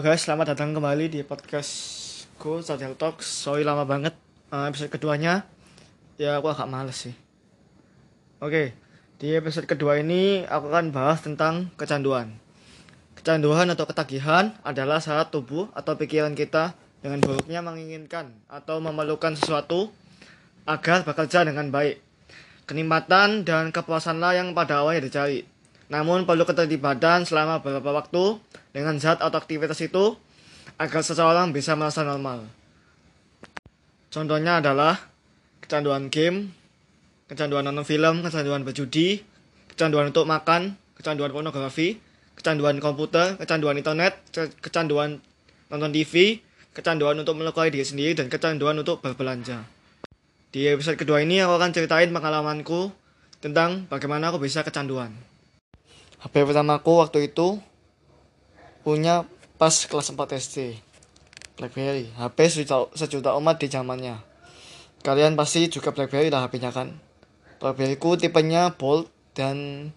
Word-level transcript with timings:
Guys, 0.00 0.24
selamat 0.24 0.56
datang 0.56 0.72
kembali 0.72 1.12
di 1.12 1.20
podcastku 1.20 2.64
Social 2.64 2.96
Talks. 2.96 3.28
Sorry 3.28 3.68
lama 3.68 3.84
banget 3.84 4.16
uh, 4.48 4.64
episode 4.64 4.88
keduanya. 4.88 5.44
Ya 6.16 6.40
aku 6.40 6.48
agak 6.48 6.72
males 6.72 7.04
sih. 7.04 7.12
Oke, 8.40 8.72
di 9.20 9.36
episode 9.36 9.68
kedua 9.68 10.00
ini 10.00 10.48
aku 10.48 10.72
akan 10.72 10.88
bahas 10.88 11.20
tentang 11.20 11.68
kecanduan. 11.76 12.32
Kecanduan 13.12 13.68
atau 13.68 13.84
ketagihan 13.84 14.56
adalah 14.64 15.04
saat 15.04 15.28
tubuh 15.28 15.68
atau 15.76 15.92
pikiran 16.00 16.32
kita 16.32 16.72
dengan 17.04 17.20
buruknya 17.20 17.60
menginginkan 17.60 18.32
atau 18.48 18.80
memerlukan 18.80 19.36
sesuatu 19.36 19.92
agar 20.64 21.04
bekerja 21.04 21.44
dengan 21.44 21.68
baik. 21.68 22.00
Kenikmatan 22.64 23.44
dan 23.44 23.68
kepuasanlah 23.68 24.32
yang 24.32 24.56
pada 24.56 24.80
awalnya 24.80 25.04
dicari. 25.04 25.44
Namun 25.92 26.24
perlu 26.24 26.48
keterlibatan 26.48 27.28
selama 27.28 27.60
beberapa 27.60 28.00
waktu 28.00 28.40
dengan 28.70 28.98
zat 28.98 29.18
atau 29.18 29.36
aktivitas 29.38 29.78
itu 29.82 30.14
agar 30.80 31.02
seseorang 31.02 31.50
bisa 31.50 31.74
merasa 31.74 32.06
normal. 32.06 32.46
Contohnya 34.10 34.58
adalah 34.58 34.98
kecanduan 35.62 36.10
game, 36.10 36.50
kecanduan 37.30 37.62
nonton 37.62 37.86
film, 37.86 38.26
kecanduan 38.26 38.66
berjudi, 38.66 39.22
kecanduan 39.70 40.10
untuk 40.10 40.26
makan, 40.26 40.74
kecanduan 40.98 41.30
pornografi, 41.30 42.02
kecanduan 42.34 42.82
komputer, 42.82 43.38
kecanduan 43.38 43.78
internet, 43.78 44.18
kecanduan 44.58 45.22
nonton 45.70 45.90
TV, 45.94 46.42
kecanduan 46.74 47.14
untuk 47.22 47.38
melukai 47.38 47.70
diri 47.70 47.86
sendiri, 47.86 48.18
dan 48.18 48.26
kecanduan 48.26 48.74
untuk 48.82 48.98
berbelanja. 48.98 49.62
Di 50.50 50.66
episode 50.66 50.98
kedua 50.98 51.22
ini 51.22 51.38
aku 51.38 51.54
akan 51.54 51.70
ceritain 51.70 52.10
pengalamanku 52.10 52.90
tentang 53.38 53.86
bagaimana 53.86 54.34
aku 54.34 54.42
bisa 54.42 54.66
kecanduan. 54.66 55.14
HP 56.18 56.42
pertamaku 56.42 56.98
waktu 56.98 57.30
itu 57.30 57.62
punya 58.82 59.28
pas 59.60 59.72
kelas 59.72 60.12
4 60.12 60.18
SD. 60.36 60.56
BlackBerry, 61.60 62.08
HP 62.16 62.38
sejuta, 62.48 62.88
sejuta 62.96 63.36
umat 63.36 63.60
di 63.60 63.68
zamannya. 63.68 64.16
Kalian 65.04 65.36
pasti 65.36 65.68
juga 65.68 65.92
BlackBerry 65.92 66.32
lah 66.32 66.48
HP-nya 66.48 66.72
kan. 66.72 66.96
BlackBerry 67.60 68.00
ku 68.00 68.16
tipenya 68.16 68.72
Bold 68.72 69.12
dan 69.36 69.88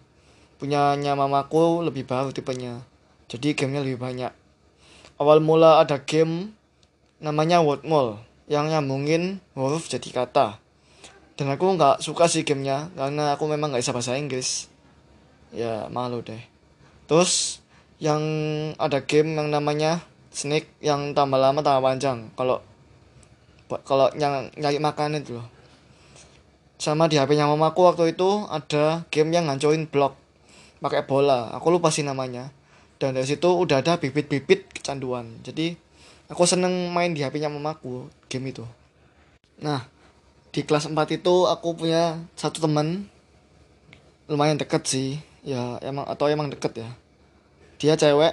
punyanya 0.60 1.16
mamaku 1.16 1.80
lebih 1.84 2.04
baru 2.04 2.32
tipenya. 2.36 2.84
Jadi 3.32 3.56
gamenya 3.56 3.80
lebih 3.80 3.96
banyak. 3.96 4.32
Awal 5.16 5.40
mula 5.40 5.80
ada 5.80 6.04
game 6.04 6.52
namanya 7.24 7.64
Word 7.64 7.88
Mall 7.88 8.20
yang 8.44 8.68
nyambungin 8.68 9.40
huruf 9.56 9.88
jadi 9.88 10.24
kata. 10.24 10.60
Dan 11.40 11.48
aku 11.48 11.80
nggak 11.80 12.04
suka 12.04 12.28
sih 12.28 12.44
gamenya 12.44 12.92
karena 12.92 13.32
aku 13.32 13.48
memang 13.48 13.72
nggak 13.72 13.80
bisa 13.80 13.96
bahasa 13.96 14.20
Inggris 14.20 14.74
ya 15.54 15.86
malu 15.86 16.18
deh 16.20 16.42
terus 17.06 17.53
yang 18.02 18.22
ada 18.78 19.02
game 19.06 19.38
yang 19.38 19.50
namanya 19.50 20.02
Snake 20.34 20.66
yang 20.82 21.14
tambah 21.14 21.38
lama 21.38 21.62
tambah 21.62 21.94
panjang. 21.94 22.26
Kalau 22.34 22.58
kalau 23.86 24.10
yang 24.18 24.50
nyari 24.58 24.82
makan 24.82 25.22
itu 25.22 25.38
loh. 25.38 25.46
Sama 26.74 27.06
di 27.06 27.16
HP-nya 27.16 27.46
mamaku 27.46 27.86
waktu 27.86 28.18
itu 28.18 28.44
ada 28.50 29.06
game 29.14 29.30
yang 29.30 29.46
ngancurin 29.46 29.86
blok. 29.86 30.18
Pakai 30.82 31.06
bola. 31.06 31.54
Aku 31.54 31.70
lupa 31.70 31.94
sih 31.94 32.02
namanya. 32.02 32.50
Dan 32.98 33.14
dari 33.14 33.30
situ 33.30 33.46
udah 33.46 33.78
ada 33.78 33.94
bibit-bibit 33.94 34.74
kecanduan. 34.74 35.38
Jadi 35.46 35.78
aku 36.26 36.42
seneng 36.50 36.90
main 36.90 37.14
di 37.14 37.22
HP-nya 37.22 37.46
mamaku 37.46 38.10
game 38.26 38.50
itu. 38.50 38.66
Nah 39.62 39.86
di 40.50 40.66
kelas 40.66 40.90
4 40.90 40.98
itu 41.14 41.46
aku 41.46 41.78
punya 41.78 42.18
satu 42.34 42.58
teman. 42.58 43.06
Lumayan 44.26 44.58
deket 44.58 44.82
sih. 44.82 45.22
Ya 45.46 45.78
emang 45.78 46.10
atau 46.10 46.26
emang 46.26 46.50
deket 46.50 46.74
ya 46.82 46.90
dia 47.84 48.00
cewek 48.00 48.32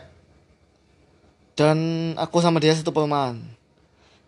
dan 1.59 1.77
aku 2.15 2.39
sama 2.39 2.63
dia 2.63 2.71
satu 2.71 2.95
perumahan 2.95 3.59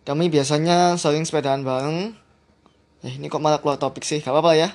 kami 0.03 0.27
biasanya 0.27 0.99
sering 0.99 1.23
sepedaan 1.23 1.63
bareng. 1.63 2.11
Eh 3.07 3.15
ini 3.15 3.31
kok 3.31 3.39
malah 3.39 3.63
keluar 3.63 3.79
topik 3.79 4.03
sih? 4.03 4.19
Gak 4.19 4.35
apa-apa 4.35 4.59
ya. 4.59 4.69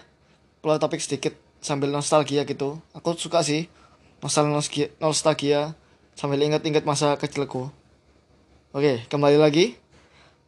Keluar 0.65 0.81
topik 0.81 1.05
sedikit 1.05 1.37
sambil 1.61 1.93
nostalgia 1.93 2.49
gitu. 2.49 2.81
Aku 2.97 3.13
suka 3.13 3.45
sih 3.45 3.69
nostalgia 4.25 4.89
nostalgia 4.97 5.77
sambil 6.17 6.41
ingat-ingat 6.41 6.89
masa 6.89 7.13
kecilku. 7.21 7.69
Oke 8.73 9.05
kembali 9.13 9.37
lagi. 9.37 9.77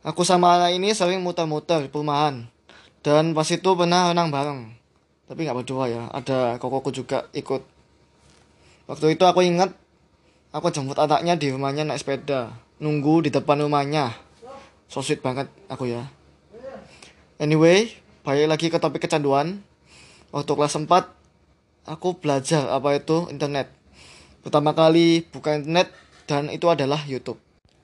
Aku 0.01 0.25
sama 0.25 0.57
anak 0.57 0.81
ini 0.81 0.97
sering 0.97 1.21
muter-muter 1.21 1.85
di 1.85 1.93
perumahan. 1.93 2.49
Dan 3.05 3.37
pas 3.37 3.49
itu 3.53 3.69
pernah 3.77 4.17
renang 4.17 4.33
bareng. 4.33 4.61
Tapi 5.29 5.45
nggak 5.45 5.61
berdua 5.61 5.93
ya 5.93 6.09
ada 6.09 6.57
kokoku 6.57 6.89
juga 6.89 7.29
ikut. 7.37 7.61
Waktu 8.89 9.13
itu 9.13 9.29
aku 9.29 9.45
ingat 9.45 9.77
aku 10.51 10.71
jemput 10.71 10.99
anaknya 10.99 11.35
di 11.35 11.51
rumahnya 11.51 11.87
naik 11.87 12.03
sepeda. 12.03 12.55
Nunggu 12.83 13.27
di 13.27 13.31
depan 13.31 13.61
rumahnya. 13.63 14.15
So 14.91 15.03
sweet 15.03 15.23
banget 15.23 15.51
aku 15.71 15.91
ya. 15.91 16.11
Anyway 17.41 17.95
balik 18.23 18.47
lagi 18.51 18.67
ke 18.69 18.79
topik 18.79 19.07
kecanduan. 19.07 19.63
Waktu 20.31 20.53
kelas 20.55 20.79
4 20.79 20.89
aku 21.91 22.09
belajar 22.19 22.71
apa 22.71 22.95
itu 22.95 23.27
internet. 23.33 23.71
Pertama 24.47 24.73
kali 24.73 25.27
buka 25.31 25.59
internet 25.59 25.91
dan 26.31 26.47
itu 26.49 26.71
adalah 26.71 27.03
YouTube. 27.07 27.39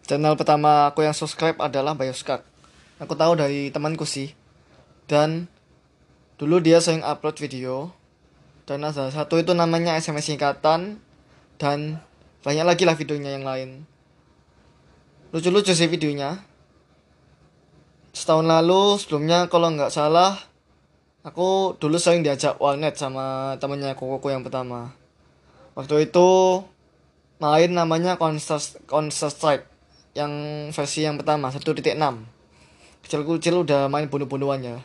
Channel 0.06 0.38
pertama 0.38 0.86
aku 0.90 1.02
yang 1.02 1.16
subscribe 1.16 1.58
adalah 1.58 1.98
Bioskak. 1.98 2.46
Aku 3.02 3.18
tahu 3.18 3.34
dari 3.34 3.74
temanku 3.74 4.06
sih. 4.06 4.30
Dan 5.10 5.50
Dulu 6.36 6.60
dia 6.60 6.84
sering 6.84 7.00
upload 7.00 7.40
video. 7.40 7.96
Dan 8.68 8.84
ada 8.84 9.08
satu 9.08 9.40
itu 9.40 9.56
namanya 9.56 9.96
SMS 9.96 10.28
singkatan. 10.28 11.00
Dan 11.56 12.04
banyak 12.46 12.62
lagi 12.62 12.86
lah 12.86 12.94
videonya 12.94 13.34
yang 13.34 13.42
lain. 13.42 13.82
Lucu-lucu 15.34 15.74
sih 15.74 15.90
videonya. 15.90 16.38
Setahun 18.14 18.46
lalu 18.46 18.94
sebelumnya 19.02 19.50
kalau 19.50 19.74
nggak 19.74 19.90
salah 19.90 20.38
aku 21.26 21.74
dulu 21.82 21.98
sering 21.98 22.22
diajak 22.22 22.54
warnet 22.62 22.94
sama 22.94 23.58
temennya 23.58 23.98
kokoku 23.98 24.30
yang 24.30 24.46
pertama. 24.46 24.94
Waktu 25.74 26.06
itu 26.06 26.62
main 27.42 27.74
namanya 27.74 28.14
Counter 28.14 28.62
Counter 28.86 29.28
Strike 29.28 29.66
yang 30.16 30.32
versi 30.72 31.04
yang 31.04 31.20
pertama 31.20 31.52
1.6 31.52 31.76
kecil-kecil 33.04 33.54
udah 33.60 33.92
main 33.92 34.08
bunuh-bunuhan 34.08 34.64
ya 34.64 34.76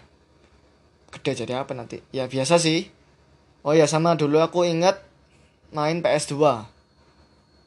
gede 1.16 1.48
jadi 1.48 1.64
apa 1.64 1.72
nanti 1.72 2.04
ya 2.12 2.28
biasa 2.28 2.60
sih 2.60 2.92
oh 3.64 3.72
ya 3.72 3.88
sama 3.88 4.20
dulu 4.20 4.44
aku 4.44 4.68
ingat 4.68 5.00
main 5.72 6.04
PS2 6.04 6.36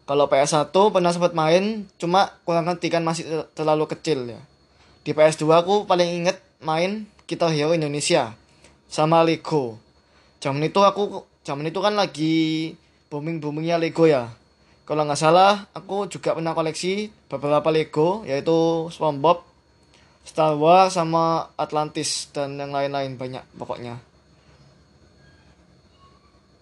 kalau 0.05 0.29
PS1 0.29 0.69
pernah 0.69 1.11
sempat 1.13 1.33
main 1.33 1.89
cuma 1.97 2.37
kurang 2.45 2.69
ngerti 2.69 2.93
kan 2.93 3.01
masih 3.01 3.25
terlalu 3.57 3.89
kecil 3.89 4.29
ya. 4.29 4.41
Di 5.01 5.17
PS2 5.17 5.45
aku 5.49 5.75
paling 5.89 6.25
inget 6.25 6.41
main 6.61 7.09
kita 7.25 7.49
Hero 7.49 7.73
Indonesia 7.73 8.37
sama 8.89 9.25
Lego. 9.25 9.81
Zaman 10.45 10.61
itu 10.69 10.81
aku 10.85 11.25
zaman 11.41 11.69
itu 11.69 11.81
kan 11.81 11.97
lagi 11.97 12.77
booming 13.09 13.41
boomingnya 13.41 13.81
Lego 13.81 14.05
ya. 14.05 14.29
Kalau 14.85 15.09
nggak 15.09 15.17
salah 15.17 15.65
aku 15.73 16.05
juga 16.13 16.37
pernah 16.37 16.53
koleksi 16.53 17.09
beberapa 17.33 17.73
Lego 17.73 18.29
yaitu 18.29 18.89
SpongeBob 18.93 19.41
Star 20.25 20.57
Wars 20.57 20.97
sama 20.97 21.53
Atlantis 21.57 22.29
dan 22.33 22.61
yang 22.61 22.73
lain-lain 22.73 23.17
banyak 23.17 23.45
pokoknya. 23.57 24.01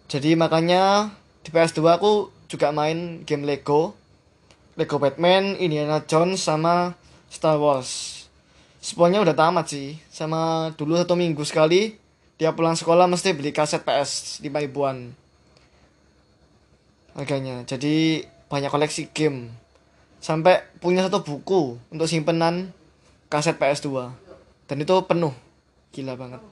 Jadi 0.06 0.38
makanya 0.38 1.10
di 1.42 1.50
PS2 1.50 1.80
aku 1.88 2.30
juga 2.52 2.68
main 2.68 3.24
game 3.24 3.48
Lego. 3.48 3.96
Lego 4.76 5.00
Batman, 5.00 5.56
Indiana 5.56 6.04
Jones 6.04 6.44
sama 6.44 6.92
Star 7.32 7.56
Wars. 7.56 8.24
Semuanya 8.84 9.24
udah 9.24 9.32
tamat 9.32 9.72
sih. 9.72 9.96
Sama 10.12 10.72
dulu 10.76 11.00
satu 11.00 11.16
minggu 11.16 11.40
sekali 11.48 11.96
dia 12.36 12.52
pulang 12.52 12.76
sekolah 12.76 13.08
mesti 13.08 13.32
beli 13.32 13.56
kaset 13.56 13.80
PS 13.80 14.44
5 14.44 14.52
ribuan. 14.52 15.16
Harganya. 17.16 17.64
Jadi 17.64 18.28
banyak 18.52 18.68
koleksi 18.68 19.08
game. 19.16 19.48
Sampai 20.20 20.60
punya 20.76 21.08
satu 21.08 21.24
buku 21.24 21.80
untuk 21.88 22.04
simpenan 22.04 22.76
kaset 23.32 23.56
PS2 23.56 24.12
dan 24.68 24.76
itu 24.76 24.92
penuh 25.08 25.32
gila 25.96 26.20
banget 26.20 26.44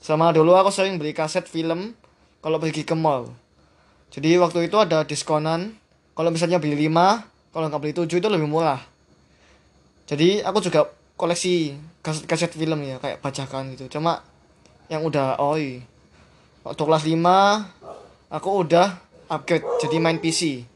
sama 0.00 0.32
dulu 0.32 0.56
aku 0.56 0.72
sering 0.72 0.96
beli 0.96 1.12
kaset 1.12 1.44
film 1.44 1.92
kalau 2.40 2.56
pergi 2.56 2.88
ke 2.88 2.96
mall 2.96 3.28
jadi 4.10 4.42
waktu 4.42 4.66
itu 4.66 4.76
ada 4.78 5.06
diskonan. 5.06 5.78
Kalau 6.18 6.34
misalnya 6.34 6.58
beli 6.58 6.90
5 6.90 7.54
kalau 7.54 7.66
nggak 7.70 7.80
beli 7.80 7.94
7 7.94 8.10
itu 8.10 8.28
lebih 8.28 8.50
murah. 8.50 8.82
Jadi 10.10 10.42
aku 10.42 10.58
juga 10.58 10.90
koleksi 11.14 11.78
kaset, 12.02 12.26
kaset 12.26 12.50
film 12.50 12.82
ya 12.82 12.98
kayak 12.98 13.22
bacakan 13.22 13.72
gitu. 13.78 13.86
Cuma 13.86 14.26
yang 14.90 15.06
udah 15.06 15.38
oi 15.38 15.86
waktu 16.66 16.82
kelas 16.82 17.06
5 17.06 18.34
aku 18.34 18.50
udah 18.66 18.98
upgrade 19.30 19.62
jadi 19.86 19.96
main 20.02 20.18
PC 20.18 20.66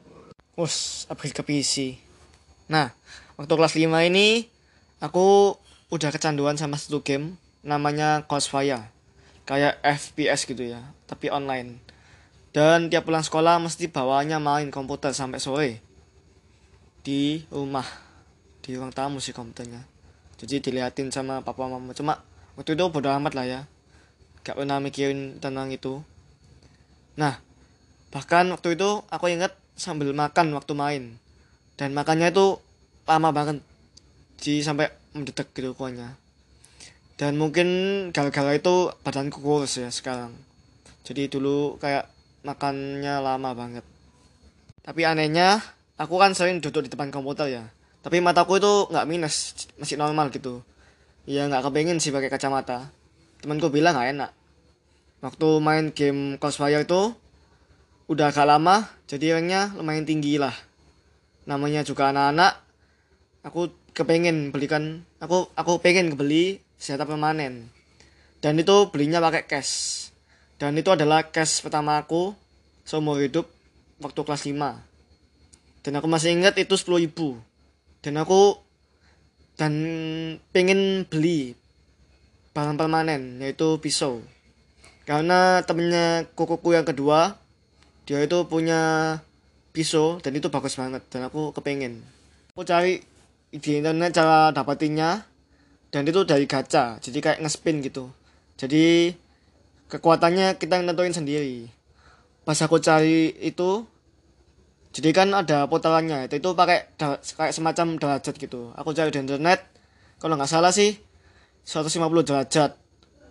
Us, 0.55 1.05
upgrade 1.11 1.35
ke 1.35 1.43
PC 1.43 1.99
nah 2.71 2.95
waktu 3.35 3.51
kelas 3.51 3.75
5 3.75 3.91
ini 4.07 4.47
aku 5.03 5.59
udah 5.91 6.15
kecanduan 6.15 6.55
sama 6.55 6.79
satu 6.79 7.03
game 7.03 7.35
namanya 7.67 8.23
Crossfire 8.31 8.87
kayak 9.45 9.83
FPS 9.83 10.47
gitu 10.47 10.63
ya 10.63 10.81
tapi 11.11 11.29
online 11.29 11.83
dan 12.55 12.87
tiap 12.87 13.05
pulang 13.11 13.27
sekolah 13.27 13.59
mesti 13.59 13.91
bawanya 13.91 14.39
main 14.39 14.71
komputer 14.71 15.11
sampai 15.11 15.43
sore. 15.43 15.71
Di 17.03 17.43
rumah. 17.51 17.85
Di 18.63 18.79
ruang 18.79 18.95
tamu 18.95 19.19
sih 19.19 19.35
komputernya. 19.35 19.83
Jadi 20.39 20.63
diliatin 20.63 21.11
sama 21.11 21.43
papa 21.43 21.67
mama. 21.67 21.93
Cuma 21.93 22.23
waktu 22.55 22.79
itu 22.79 22.85
bodo 22.89 23.11
amat 23.11 23.35
lah 23.35 23.45
ya. 23.45 23.61
Gak 24.47 24.57
pernah 24.57 24.79
mikirin 24.79 25.43
tentang 25.43 25.69
itu. 25.75 26.01
Nah 27.19 27.43
bahkan 28.15 28.47
waktu 28.55 28.79
itu 28.79 29.03
aku 29.11 29.27
inget 29.35 29.53
sambil 29.75 30.15
makan 30.15 30.55
waktu 30.55 30.73
main. 30.79 31.03
Dan 31.75 31.91
makannya 31.91 32.31
itu 32.31 32.63
lama 33.05 33.35
banget. 33.35 33.59
Jadi 34.39 34.63
sampai 34.63 34.95
mendetek 35.13 35.51
gitu 35.51 35.75
kuahnya 35.75 36.23
dan 37.15 37.39
mungkin 37.39 37.69
gara-gara 38.11 38.59
itu 38.59 38.91
badanku 39.07 39.39
kurus 39.39 39.79
ya 39.79 39.91
sekarang. 39.91 40.35
Jadi 41.07 41.31
dulu 41.31 41.79
kayak 41.79 42.11
makannya 42.45 43.25
lama 43.25 43.51
banget. 43.57 43.85
Tapi 44.85 45.01
anehnya 45.09 45.65
aku 45.97 46.21
kan 46.21 46.37
sering 46.37 46.61
duduk 46.61 46.85
di 46.87 46.93
depan 46.93 47.09
komputer 47.09 47.49
ya. 47.49 47.65
Tapi 48.05 48.21
mataku 48.21 48.61
itu 48.61 48.93
nggak 48.93 49.09
minus 49.09 49.57
masih 49.81 49.97
normal 49.97 50.29
gitu. 50.29 50.61
Ya 51.25 51.49
nggak 51.49 51.65
kepengen 51.65 51.97
sih 51.99 52.13
pakai 52.13 52.29
kacamata. 52.29 52.93
Temanku 53.41 53.73
bilang 53.73 53.97
nggak 53.97 54.09
enak. 54.13 54.31
Waktu 55.25 55.49
main 55.65 55.89
game 55.97 56.37
Crossfire 56.37 56.85
itu 56.85 57.17
udah 58.05 58.29
agak 58.29 58.45
lama 58.45 58.85
jadi 59.09 59.41
ranknya 59.41 59.73
lumayan 59.81 60.05
tinggi 60.05 60.37
lah. 60.37 60.53
Namanya 61.49 61.81
juga 61.81 62.13
anak-anak 62.13 62.61
aku 63.41 63.73
kepengen 63.97 64.53
belikan 64.53 65.09
aku 65.17 65.49
aku 65.57 65.81
pengen 65.81 66.13
kebeli 66.13 66.61
senjata 66.77 67.09
permanen. 67.09 67.73
Dan 68.45 68.61
itu 68.61 68.93
belinya 68.93 69.25
pakai 69.25 69.49
cash 69.49 70.13
dan 70.59 70.77
itu 70.79 70.91
adalah 70.91 71.27
cash 71.29 71.61
pertama 71.61 71.99
aku 71.99 72.35
seumur 72.87 73.19
hidup 73.21 73.49
waktu 73.99 74.21
kelas 74.23 74.45
5 74.47 74.95
dan 75.85 76.01
aku 76.01 76.09
masih 76.09 76.33
ingat 76.33 76.57
itu 76.57 76.73
10 76.73 77.05
ribu. 77.05 77.37
Dan 78.01 78.17
aku 78.17 78.57
dan 79.61 79.73
pengen 80.51 81.05
beli 81.05 81.53
barang 82.57 82.81
permanen 82.81 83.37
yaitu 83.45 83.77
pisau. 83.85 84.25
Karena 85.05 85.61
temennya 85.69 86.25
kukuku 86.33 86.73
yang 86.73 86.89
kedua 86.89 87.37
dia 88.09 88.25
itu 88.25 88.49
punya 88.49 89.21
pisau 89.77 90.17
dan 90.25 90.33
itu 90.33 90.49
bagus 90.49 90.77
banget 90.77 91.05
dan 91.09 91.29
aku 91.29 91.51
kepengen 91.57 92.05
aku 92.53 92.63
cari 92.69 93.01
di 93.49 93.81
internet 93.81 94.13
cara 94.13 94.53
dapatinnya 94.53 95.25
dan 95.89 96.05
itu 96.05 96.21
dari 96.29 96.45
gacha 96.45 97.01
jadi 97.01 97.19
kayak 97.21 97.41
ngespin 97.45 97.81
gitu. 97.85 98.13
Jadi 98.55 99.13
kekuatannya 99.95 100.59
kita 100.59 100.83
nentuin 100.83 101.15
sendiri. 101.15 101.71
Pas 102.43 102.59
aku 102.59 102.83
cari 102.83 103.31
itu 103.39 103.87
jadi 104.91 105.11
kan 105.15 105.31
ada 105.31 105.71
putarannya 105.71 106.27
itu 106.27 106.43
itu 106.43 106.51
pakai 106.55 106.99
kayak 106.99 107.55
semacam 107.55 107.95
derajat 107.95 108.35
gitu. 108.35 108.75
Aku 108.75 108.91
cari 108.91 109.15
di 109.15 109.23
internet 109.23 109.63
kalau 110.19 110.35
nggak 110.35 110.51
salah 110.51 110.75
sih 110.75 110.99
150 111.63 112.27
derajat. 112.27 112.75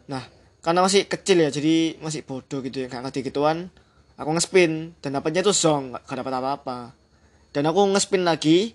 Nah 0.08 0.24
karena 0.64 0.80
masih 0.80 1.04
kecil 1.04 1.44
ya 1.44 1.52
jadi 1.52 2.00
masih 2.00 2.24
bodoh 2.24 2.64
gitu 2.64 2.80
ya 2.80 2.88
nggak 2.88 3.12
ngerti 3.12 3.28
gituan 3.28 3.68
aku 4.16 4.32
ngespin 4.32 4.96
dan 5.04 5.20
dapatnya 5.20 5.44
itu 5.44 5.52
zong 5.52 5.92
nggak 5.92 6.16
dapat 6.16 6.34
apa-apa. 6.40 6.80
Dan 7.52 7.68
aku 7.68 7.92
ngespin 7.92 8.24
lagi 8.24 8.72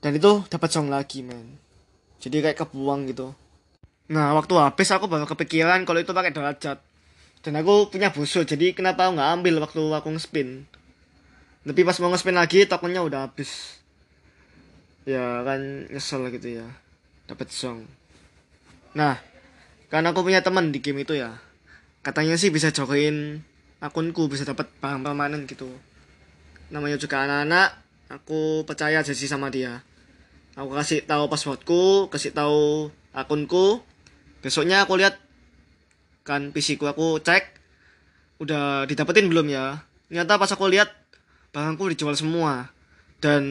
dan 0.00 0.14
itu 0.16 0.46
dapat 0.46 0.70
song 0.70 0.88
lagi 0.88 1.26
men. 1.26 1.58
Jadi 2.22 2.40
kayak 2.40 2.62
kebuang 2.62 3.10
gitu 3.10 3.34
nah 4.10 4.34
waktu 4.34 4.58
habis 4.58 4.90
aku 4.90 5.06
baru 5.06 5.24
kepikiran 5.30 5.86
kalau 5.86 6.02
itu 6.02 6.10
pakai 6.10 6.34
derajat. 6.34 6.82
Dan 7.40 7.56
aku 7.56 7.88
punya 7.88 8.12
busur 8.12 8.44
jadi 8.44 8.76
kenapa 8.76 9.08
aku 9.08 9.16
nggak 9.16 9.30
ambil 9.40 9.54
waktu 9.64 9.80
aku 9.80 10.08
ngespin? 10.12 10.68
Tapi 11.64 11.80
pas 11.86 11.96
mau 12.02 12.12
ngespin 12.12 12.36
lagi 12.36 12.68
tokennya 12.68 13.00
udah 13.00 13.30
habis. 13.30 13.80
Ya 15.08 15.40
kan 15.46 15.88
nyesel 15.88 16.28
gitu 16.36 16.60
ya. 16.60 16.66
Dapat 17.24 17.48
song. 17.48 17.88
Nah 18.92 19.16
karena 19.88 20.12
aku 20.12 20.20
punya 20.20 20.44
teman 20.44 20.68
di 20.68 20.84
game 20.84 21.06
itu 21.06 21.16
ya. 21.16 21.40
Katanya 22.04 22.36
sih 22.36 22.52
bisa 22.52 22.68
join 22.74 23.40
akunku 23.80 24.28
bisa 24.28 24.44
dapat 24.44 24.68
barang 24.82 25.00
permanen 25.00 25.48
gitu. 25.48 25.70
Namanya 26.68 27.00
juga 27.00 27.24
anak-anak 27.24 27.68
aku 28.12 28.66
percaya 28.68 29.00
aja 29.00 29.14
sih 29.16 29.30
sama 29.30 29.48
dia. 29.48 29.80
Aku 30.58 30.76
kasih 30.76 31.06
tahu 31.08 31.30
passwordku 31.30 32.12
kasih 32.12 32.36
tahu 32.36 32.92
akunku 33.16 33.80
besoknya 34.40 34.84
aku 34.84 35.00
lihat 35.00 35.16
kan 36.26 36.52
PC 36.52 36.76
ku 36.76 36.84
aku 36.88 37.20
cek 37.20 37.56
udah 38.40 38.84
didapetin 38.88 39.28
belum 39.28 39.48
ya? 39.48 39.84
Ternyata 40.08 40.40
pas 40.40 40.50
aku 40.52 40.68
lihat 40.68 40.92
barangku 41.52 41.92
dijual 41.92 42.16
semua. 42.16 42.72
Dan 43.20 43.44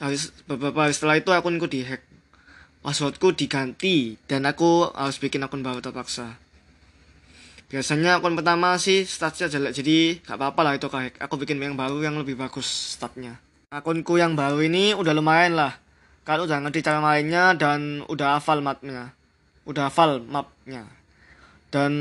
habis 0.00 0.28
beberapa 0.44 0.84
hari 0.84 0.92
setelah 0.92 1.16
itu 1.16 1.32
akunku 1.32 1.64
dihack. 1.66 2.04
Passwordku 2.84 3.32
diganti 3.32 4.20
dan 4.28 4.44
aku 4.44 4.92
harus 4.92 5.16
bikin 5.16 5.40
akun 5.40 5.64
baru 5.64 5.80
terpaksa. 5.80 6.36
Biasanya 7.72 8.20
akun 8.20 8.36
pertama 8.36 8.76
sih 8.76 9.08
statsnya 9.08 9.48
jelek 9.48 9.72
jadi 9.72 10.20
gak 10.20 10.36
apa-apa 10.36 10.60
lah 10.60 10.72
itu 10.76 10.92
kayak 10.92 11.16
aku 11.16 11.40
bikin 11.40 11.56
yang 11.64 11.80
baru 11.80 12.04
yang 12.04 12.20
lebih 12.20 12.36
bagus 12.36 12.68
statnya 12.94 13.40
akunku 13.74 14.14
yang 14.14 14.38
baru 14.38 14.62
ini 14.62 14.94
udah 14.94 15.10
lumayan 15.10 15.58
lah. 15.58 15.74
Kalau 16.22 16.46
udah 16.46 16.62
ngerti 16.62 16.80
cara 16.86 17.02
mainnya 17.04 17.52
dan 17.58 18.00
udah 18.08 18.40
hafal 18.40 18.64
mapnya 18.64 19.12
udah 19.64 19.88
hafal 19.88 20.20
mapnya. 20.24 20.84
Dan 21.72 21.92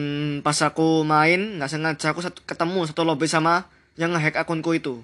pas 0.46 0.56
aku 0.62 1.02
main 1.02 1.58
nggak 1.58 1.72
sengaja 1.72 2.14
aku 2.14 2.22
satu, 2.22 2.40
ketemu 2.46 2.86
satu 2.86 3.02
lobby 3.02 3.26
sama 3.26 3.66
yang 3.98 4.14
ngehack 4.14 4.38
akunku 4.46 4.78
itu. 4.78 5.02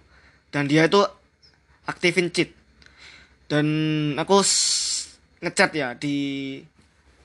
Dan 0.54 0.70
dia 0.70 0.86
itu 0.86 1.02
aktifin 1.90 2.30
cheat. 2.30 2.54
Dan 3.50 3.66
aku 4.20 4.46
ngechat 5.42 5.74
ya 5.74 5.98
di 5.98 6.18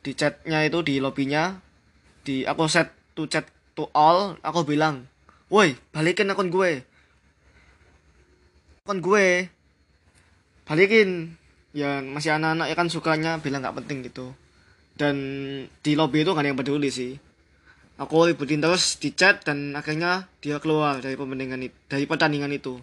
di 0.01 0.11
chatnya 0.17 0.65
itu 0.65 0.81
di 0.81 1.03
lobbynya. 1.03 1.61
Di 2.25 2.49
aku 2.49 2.65
set 2.65 2.89
to 3.13 3.29
chat 3.29 3.45
to 3.77 3.93
all 3.93 4.41
aku 4.41 4.65
bilang 4.65 5.05
woi 5.53 5.77
balikin 5.93 6.33
akun 6.33 6.49
gue. 6.49 6.81
Akun 8.89 9.05
gue 9.05 9.53
balikin. 10.65 11.37
Ya 11.75 11.99
masih 12.01 12.39
anak-anak 12.39 12.71
ya 12.71 12.75
kan 12.79 12.87
sukanya 12.87 13.43
bilang 13.43 13.61
nggak 13.67 13.83
penting 13.83 14.07
gitu 14.07 14.31
dan 14.95 15.17
di 15.83 15.93
lobby 15.99 16.23
itu 16.23 16.31
gak 16.31 16.43
ada 16.47 16.51
yang 16.55 16.59
peduli 16.59 16.91
sih. 16.91 17.19
Aku 17.95 18.27
ributin 18.27 18.59
terus 18.59 18.99
di 18.99 19.15
chat 19.15 19.47
dan 19.47 19.75
akhirnya 19.79 20.27
dia 20.43 20.59
keluar 20.59 20.99
dari 20.99 21.15
pertandingan 21.15 21.63
itu 21.63 21.77
dari 21.87 22.05
pertandingan 22.11 22.51
itu. 22.51 22.83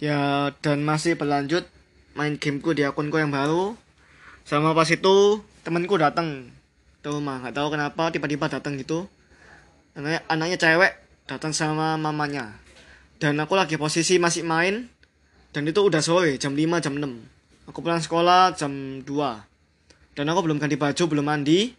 Ya 0.00 0.52
dan 0.60 0.84
masih 0.84 1.16
berlanjut 1.16 1.64
main 2.16 2.36
gameku 2.36 2.76
di 2.76 2.84
akunku 2.84 3.16
yang 3.16 3.32
baru. 3.32 3.76
Sama 4.44 4.76
pas 4.76 4.88
itu 4.88 5.40
temanku 5.64 5.96
datang 5.96 6.52
ke 7.00 7.08
rumah. 7.08 7.40
Nggak 7.40 7.56
tahu 7.56 7.68
kenapa 7.72 8.12
tiba-tiba 8.12 8.52
datang 8.52 8.76
gitu. 8.76 9.08
Anaknya 9.96 10.20
anaknya 10.28 10.56
cewek 10.60 10.92
datang 11.24 11.56
sama 11.56 11.96
mamanya. 11.96 12.60
Dan 13.20 13.40
aku 13.40 13.56
lagi 13.56 13.80
posisi 13.80 14.20
masih 14.20 14.44
main. 14.44 14.88
Dan 15.50 15.64
itu 15.66 15.80
udah 15.82 15.98
sore 15.98 16.38
jam 16.38 16.54
5 16.54 16.78
jam 16.78 16.94
6 16.94 17.66
Aku 17.66 17.82
pulang 17.82 17.98
sekolah 17.98 18.54
jam 18.54 19.02
2 19.02 19.49
dan 20.14 20.26
aku 20.30 20.46
belum 20.46 20.58
ganti 20.58 20.76
baju, 20.78 21.04
belum 21.06 21.26
mandi. 21.26 21.74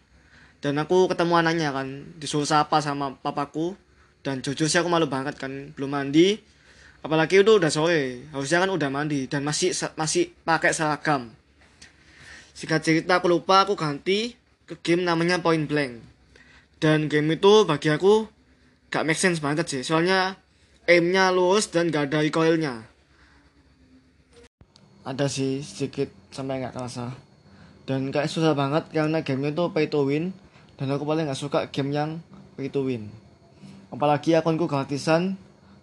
Dan 0.61 0.77
aku 0.77 1.09
ketemu 1.09 1.41
anaknya 1.41 1.73
kan, 1.73 2.05
disuruh 2.21 2.45
sapa 2.45 2.79
sama 2.79 3.17
papaku. 3.19 3.73
Dan 4.21 4.45
jujur 4.45 4.69
sih 4.69 4.77
aku 4.77 4.87
malu 4.87 5.09
banget 5.09 5.35
kan, 5.41 5.73
belum 5.73 5.89
mandi. 5.89 6.37
Apalagi 7.01 7.41
itu 7.41 7.57
udah 7.57 7.73
sore, 7.73 8.29
harusnya 8.29 8.61
kan 8.61 8.69
udah 8.69 8.89
mandi 8.93 9.25
dan 9.25 9.41
masih 9.41 9.73
masih 9.97 10.29
pakai 10.45 10.69
seragam. 10.69 11.33
Singkat 12.53 12.81
cerita 12.85 13.17
aku 13.17 13.25
lupa 13.25 13.65
aku 13.65 13.73
ganti 13.73 14.37
ke 14.69 14.77
game 14.85 15.01
namanya 15.01 15.41
Point 15.41 15.65
Blank. 15.65 15.97
Dan 16.77 17.09
game 17.09 17.41
itu 17.41 17.65
bagi 17.65 17.89
aku 17.89 18.29
gak 18.93 19.01
make 19.09 19.17
sense 19.17 19.41
banget 19.41 19.65
sih, 19.65 19.81
soalnya 19.81 20.37
aimnya 20.85 21.33
lurus 21.33 21.73
dan 21.73 21.89
gak 21.89 22.13
ada 22.13 22.21
recoilnya 22.21 22.91
ada 25.01 25.25
sih 25.25 25.65
sedikit 25.65 26.13
sampai 26.29 26.61
nggak 26.61 26.77
kerasa 26.77 27.09
dan 27.89 28.13
kayak 28.13 28.29
susah 28.29 28.53
banget 28.53 28.87
karena 28.93 29.25
gamenya 29.25 29.57
tuh 29.57 29.73
pay 29.73 29.89
to 29.89 30.05
win. 30.05 30.35
Dan 30.77 30.89
aku 30.89 31.05
paling 31.05 31.29
nggak 31.29 31.37
suka 31.37 31.69
game 31.69 31.93
yang 31.93 32.21
pay 32.57 32.69
to 32.69 32.81
win. 32.85 33.13
Apalagi 33.93 34.33
akunku 34.37 34.65
gratisan 34.65 35.37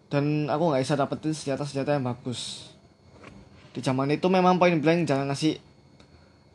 dan 0.08 0.48
aku 0.48 0.72
nggak 0.72 0.82
bisa 0.82 0.98
dapetin 0.98 1.34
senjata-senjata 1.34 1.94
yang 1.94 2.06
bagus. 2.08 2.72
Di 3.76 3.84
zaman 3.84 4.10
itu 4.10 4.26
memang 4.26 4.56
point 4.56 4.80
blank 4.80 5.06
jangan 5.06 5.28
ngasih 5.30 5.60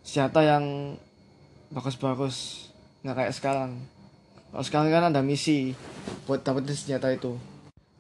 senjata 0.04 0.44
yang 0.44 0.98
bagus-bagus. 1.72 2.68
Nggak 3.06 3.16
kayak 3.24 3.34
sekarang. 3.38 3.72
Kalau 4.52 4.64
sekarang 4.66 4.90
kan 4.92 5.06
ada 5.14 5.22
misi 5.22 5.78
buat 6.26 6.42
dapetin 6.42 6.76
senjata 6.76 7.14
itu. 7.14 7.38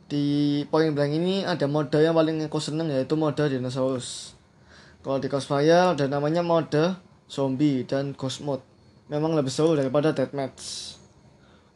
Di 0.10 0.62
point 0.68 0.92
blank 0.92 1.14
ini 1.14 1.48
ada 1.48 1.70
mode 1.70 1.98
yang 2.02 2.18
paling 2.18 2.44
aku 2.44 2.60
seneng 2.60 2.92
yaitu 2.92 3.16
mode 3.16 3.40
dinosaurus. 3.40 4.36
Kalau 5.04 5.20
di 5.20 5.28
Crossfire 5.28 5.96
ada 5.96 6.06
namanya 6.08 6.44
mode 6.44 6.96
zombie 7.34 7.82
dan 7.90 8.13
ghost 8.13 8.46
mode. 8.46 8.62
Memang 9.10 9.34
lebih 9.34 9.50
seru 9.50 9.74
daripada 9.74 10.13
deathmatch. 10.13 10.94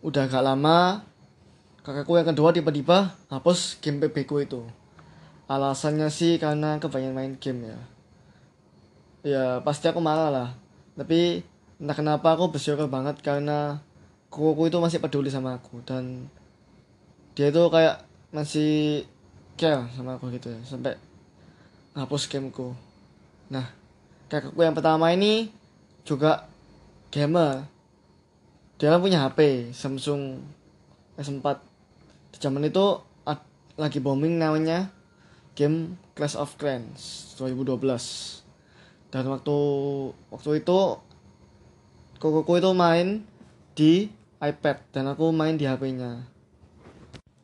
Udah 0.05 0.29
agak 0.29 0.45
lama, 0.45 1.01
kakakku 1.81 2.13
yang 2.19 2.29
kedua 2.29 2.53
tiba-tiba 2.53 3.17
hapus 3.33 3.81
game 3.81 3.97
PB 4.05 4.15
ku 4.29 4.37
itu. 4.37 4.61
alasannya 5.47 6.11
sih 6.11 6.35
karena 6.35 6.75
kebanyakan 6.75 7.15
main 7.15 7.33
game 7.39 7.71
ya 7.71 7.79
ya 9.23 9.45
pasti 9.63 9.87
aku 9.87 10.03
marah 10.03 10.27
lah 10.27 10.49
tapi 10.99 11.39
entah 11.79 11.95
kenapa 11.95 12.35
aku 12.35 12.51
bersyukur 12.51 12.91
banget 12.91 13.23
karena 13.23 13.79
kuku 14.27 14.67
itu 14.67 14.77
masih 14.83 14.99
peduli 14.99 15.31
sama 15.31 15.55
aku 15.55 15.79
dan 15.87 16.27
dia 17.31 17.47
itu 17.47 17.63
kayak 17.71 18.03
masih 18.35 19.07
care 19.55 19.87
sama 19.95 20.19
aku 20.19 20.27
gitu 20.35 20.51
ya 20.51 20.59
sampai 20.67 20.99
ngapus 21.95 22.27
gameku 22.27 22.75
nah 23.47 23.71
kakakku 24.27 24.61
yang 24.63 24.75
pertama 24.75 25.11
ini 25.11 25.51
juga 26.07 26.47
gamer. 27.11 27.67
Dia 28.77 28.93
kan 28.93 29.01
punya 29.01 29.25
HP 29.25 29.71
Samsung 29.73 30.43
S4 31.17 31.57
di 32.31 32.37
zaman 32.37 32.69
itu 32.69 33.01
lagi 33.77 34.01
booming 34.01 34.41
namanya 34.41 34.89
game 35.53 36.01
Clash 36.17 36.33
of 36.33 36.57
Clans 36.57 37.33
2012 37.37 37.77
dan 39.13 39.23
waktu 39.29 39.57
waktu 40.33 40.65
itu 40.65 40.79
kokoku 42.17 42.57
itu 42.57 42.73
main 42.73 43.21
di 43.77 44.09
iPad 44.41 44.81
dan 44.89 45.13
aku 45.13 45.29
main 45.29 45.57
di 45.57 45.69
HP-nya 45.69 46.25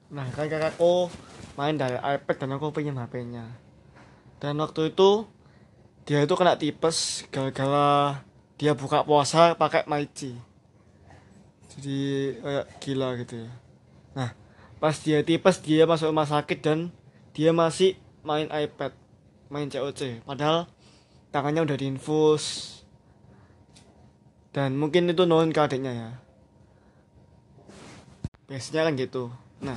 nah 0.09 0.25
kan 0.33 0.49
kakakku 0.49 1.13
main 1.53 1.77
dari 1.77 2.01
iPad 2.01 2.35
dan 2.41 2.57
aku 2.57 2.73
pinjam 2.73 2.97
HP-nya 2.97 3.45
dan 4.41 4.57
waktu 4.57 4.89
itu 4.89 5.29
dia 6.03 6.19
itu 6.23 6.33
kena 6.35 6.59
tipes 6.59 7.23
gara-gara 7.31 8.19
dia 8.59 8.75
buka 8.75 9.03
puasa 9.07 9.55
pakai 9.55 9.87
Maichi 9.87 10.35
jadi 11.73 11.99
kayak 12.37 12.65
gila 12.85 13.09
gitu 13.17 13.35
ya. 13.41 13.51
Nah 14.13 14.29
pas 14.77 14.93
dia 15.01 15.25
tipes 15.25 15.57
dia 15.57 15.89
masuk 15.89 16.13
rumah 16.13 16.29
sakit 16.29 16.59
dan 16.61 16.93
dia 17.33 17.49
masih 17.49 17.97
main 18.21 18.45
iPad 18.45 18.93
main 19.49 19.65
COC 19.73 20.21
padahal 20.21 20.69
tangannya 21.33 21.65
udah 21.65 21.77
diinfus. 21.77 22.77
Dan 24.53 24.77
mungkin 24.77 25.09
itu 25.09 25.25
nolin 25.25 25.49
ke 25.49 25.65
adiknya 25.65 25.91
ya. 25.97 26.09
Biasanya 28.45 28.85
kan 28.85 28.93
gitu. 29.01 29.33
Nah 29.65 29.73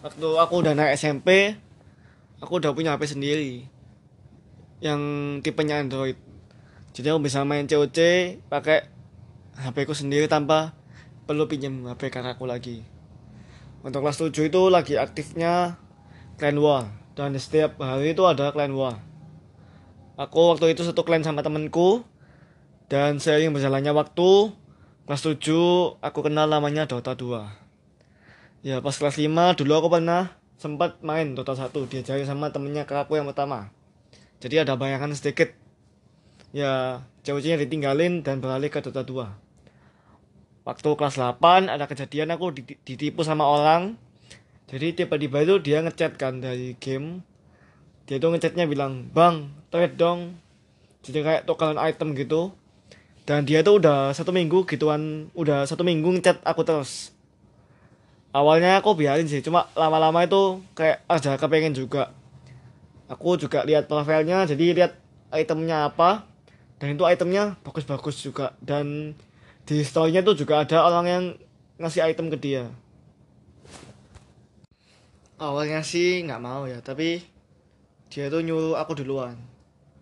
waktu 0.00 0.28
aku 0.40 0.54
udah 0.64 0.72
naik 0.72 0.96
SMP 0.96 1.52
aku 2.40 2.64
udah 2.64 2.72
punya 2.72 2.96
HP 2.96 3.12
sendiri 3.12 3.68
yang 4.84 5.00
tipenya 5.40 5.80
Android 5.80 6.18
jadi 6.96 7.12
aku 7.12 7.28
bisa 7.28 7.44
main 7.44 7.68
COC 7.68 7.98
pakai 8.48 8.88
HP 9.56 9.88
ku 9.88 9.94
sendiri 9.96 10.28
tanpa 10.28 10.76
perlu 11.24 11.48
pinjam 11.48 11.84
HP 11.88 12.12
kakakku 12.12 12.44
lagi 12.44 12.84
untuk 13.80 14.02
kelas 14.02 14.18
7 14.18 14.32
itu 14.32 14.62
lagi 14.68 14.98
aktifnya 14.98 15.80
clan 16.36 16.58
war 16.60 16.90
dan 17.16 17.32
setiap 17.38 17.80
hari 17.80 18.12
itu 18.12 18.22
ada 18.28 18.52
clan 18.52 18.76
war 18.76 19.00
aku 20.20 20.56
waktu 20.56 20.76
itu 20.76 20.84
satu 20.84 21.04
clan 21.04 21.24
sama 21.24 21.40
temenku 21.40 22.04
dan 22.86 23.18
seiring 23.18 23.50
berjalannya 23.50 23.90
waktu, 23.90 24.54
kelas 25.10 25.22
7 25.26 25.98
aku 25.98 26.18
kenal 26.22 26.46
namanya 26.46 26.86
Dota 26.86 27.18
2. 27.18 28.62
Ya 28.62 28.78
pas 28.78 28.94
kelas 28.94 29.18
5 29.18 29.58
dulu 29.58 29.72
aku 29.74 29.88
pernah 29.90 30.38
sempat 30.54 31.02
main 31.02 31.34
Dota 31.34 31.58
1 31.58 31.74
diajari 31.90 32.22
sama 32.22 32.54
temennya 32.54 32.86
kakakku 32.86 33.18
yang 33.18 33.26
pertama. 33.26 33.74
Jadi 34.40 34.62
ada 34.62 34.76
bayangan 34.76 35.12
sedikit. 35.16 35.52
Ya 36.54 37.04
cewek-ceweknya 37.26 37.66
ditinggalin 37.66 38.24
dan 38.24 38.40
beralih 38.40 38.70
ke 38.72 38.80
Dota 38.80 39.02
2. 39.02 40.66
Waktu 40.66 40.88
kelas 40.98 41.16
8 41.18 41.70
ada 41.70 41.84
kejadian 41.86 42.34
aku 42.34 42.52
ditipu 42.84 43.22
sama 43.22 43.46
orang. 43.46 43.96
Jadi 44.66 45.04
tiba-tiba 45.04 45.46
itu 45.46 45.62
dia 45.62 45.78
ngechat 45.84 46.18
kan 46.18 46.42
dari 46.42 46.74
game. 46.82 47.22
Dia 48.06 48.18
tuh 48.18 48.34
ngechatnya 48.34 48.66
bilang, 48.66 49.06
Bang, 49.14 49.54
trade 49.70 49.94
dong. 49.94 50.38
Jadi 51.06 51.22
kayak 51.22 51.42
tukaran 51.46 51.78
item 51.78 52.18
gitu 52.18 52.50
dan 53.26 53.42
dia 53.42 53.60
tuh 53.66 53.82
udah 53.82 54.14
satu 54.14 54.30
minggu 54.30 54.62
gituan 54.70 55.28
udah 55.34 55.66
satu 55.66 55.82
minggu 55.82 56.14
ngechat 56.14 56.38
aku 56.46 56.62
terus 56.62 57.10
awalnya 58.30 58.78
aku 58.78 58.94
biarin 58.94 59.26
sih 59.26 59.42
cuma 59.42 59.66
lama-lama 59.74 60.22
itu 60.22 60.62
kayak 60.78 61.02
ada 61.10 61.34
kepengen 61.34 61.74
juga 61.74 62.14
aku 63.06 63.40
juga 63.40 63.62
lihat 63.66 63.90
profilnya 63.90 64.46
jadi 64.46 64.76
lihat 64.76 64.92
itemnya 65.34 65.90
apa. 65.90 66.26
Dan 66.76 66.92
itu 66.92 67.04
itemnya 67.08 67.56
bagus-bagus 67.64 68.20
juga. 68.20 68.52
Dan 68.60 69.16
di 69.64 69.80
storynya 69.80 70.20
tuh 70.20 70.36
juga 70.36 70.62
ada 70.62 70.84
orang 70.84 71.06
yang 71.08 71.24
ngasih 71.80 72.04
item 72.04 72.28
ke 72.28 72.36
dia. 72.36 72.68
Awalnya 75.36 75.84
sih 75.84 76.24
nggak 76.24 76.40
mau 76.40 76.64
ya 76.64 76.80
tapi 76.80 77.20
dia 78.08 78.32
tuh 78.32 78.44
nyuruh 78.44 78.76
aku 78.76 78.96
duluan. 78.96 79.36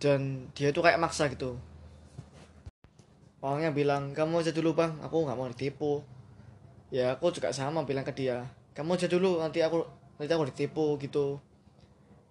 Dan 0.02 0.50
dia 0.52 0.74
tuh 0.74 0.82
kayak 0.82 1.00
maksa 1.00 1.30
gitu. 1.30 1.56
Orangnya 3.44 3.70
bilang 3.70 4.12
kamu 4.12 4.42
aja 4.42 4.52
dulu 4.52 4.74
bang. 4.74 4.98
Aku 5.02 5.22
nggak 5.24 5.38
mau 5.38 5.46
ditipu. 5.46 6.02
Ya 6.90 7.14
aku 7.14 7.34
juga 7.34 7.50
sama 7.50 7.86
bilang 7.86 8.06
ke 8.06 8.14
dia 8.14 8.50
kamu 8.74 8.98
aja 8.98 9.06
dulu 9.06 9.38
nanti 9.38 9.62
aku 9.62 9.86
nanti 10.18 10.34
aku 10.34 10.50
ditipu 10.50 10.98
gitu 10.98 11.38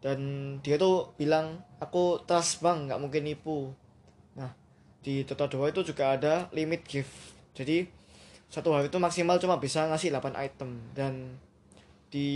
dan 0.04 0.20
dia 0.60 0.76
tuh 0.76 1.16
bilang 1.16 1.64
aku 1.80 2.20
trust 2.28 2.60
bang 2.60 2.92
nggak 2.92 3.00
mungkin 3.00 3.24
nipu. 3.24 3.72
Nah 4.36 4.52
di 5.00 5.24
Dota 5.24 5.48
2 5.48 5.72
itu 5.72 5.96
juga 5.96 6.20
ada 6.20 6.52
limit 6.52 6.84
gift. 6.84 7.32
Jadi 7.56 7.88
satu 8.52 8.76
hari 8.76 8.92
itu 8.92 9.00
maksimal 9.00 9.40
cuma 9.40 9.64
bisa 9.64 9.88
ngasih 9.88 10.12
8 10.12 10.36
item. 10.36 10.76
Dan 10.92 11.40
di 12.12 12.28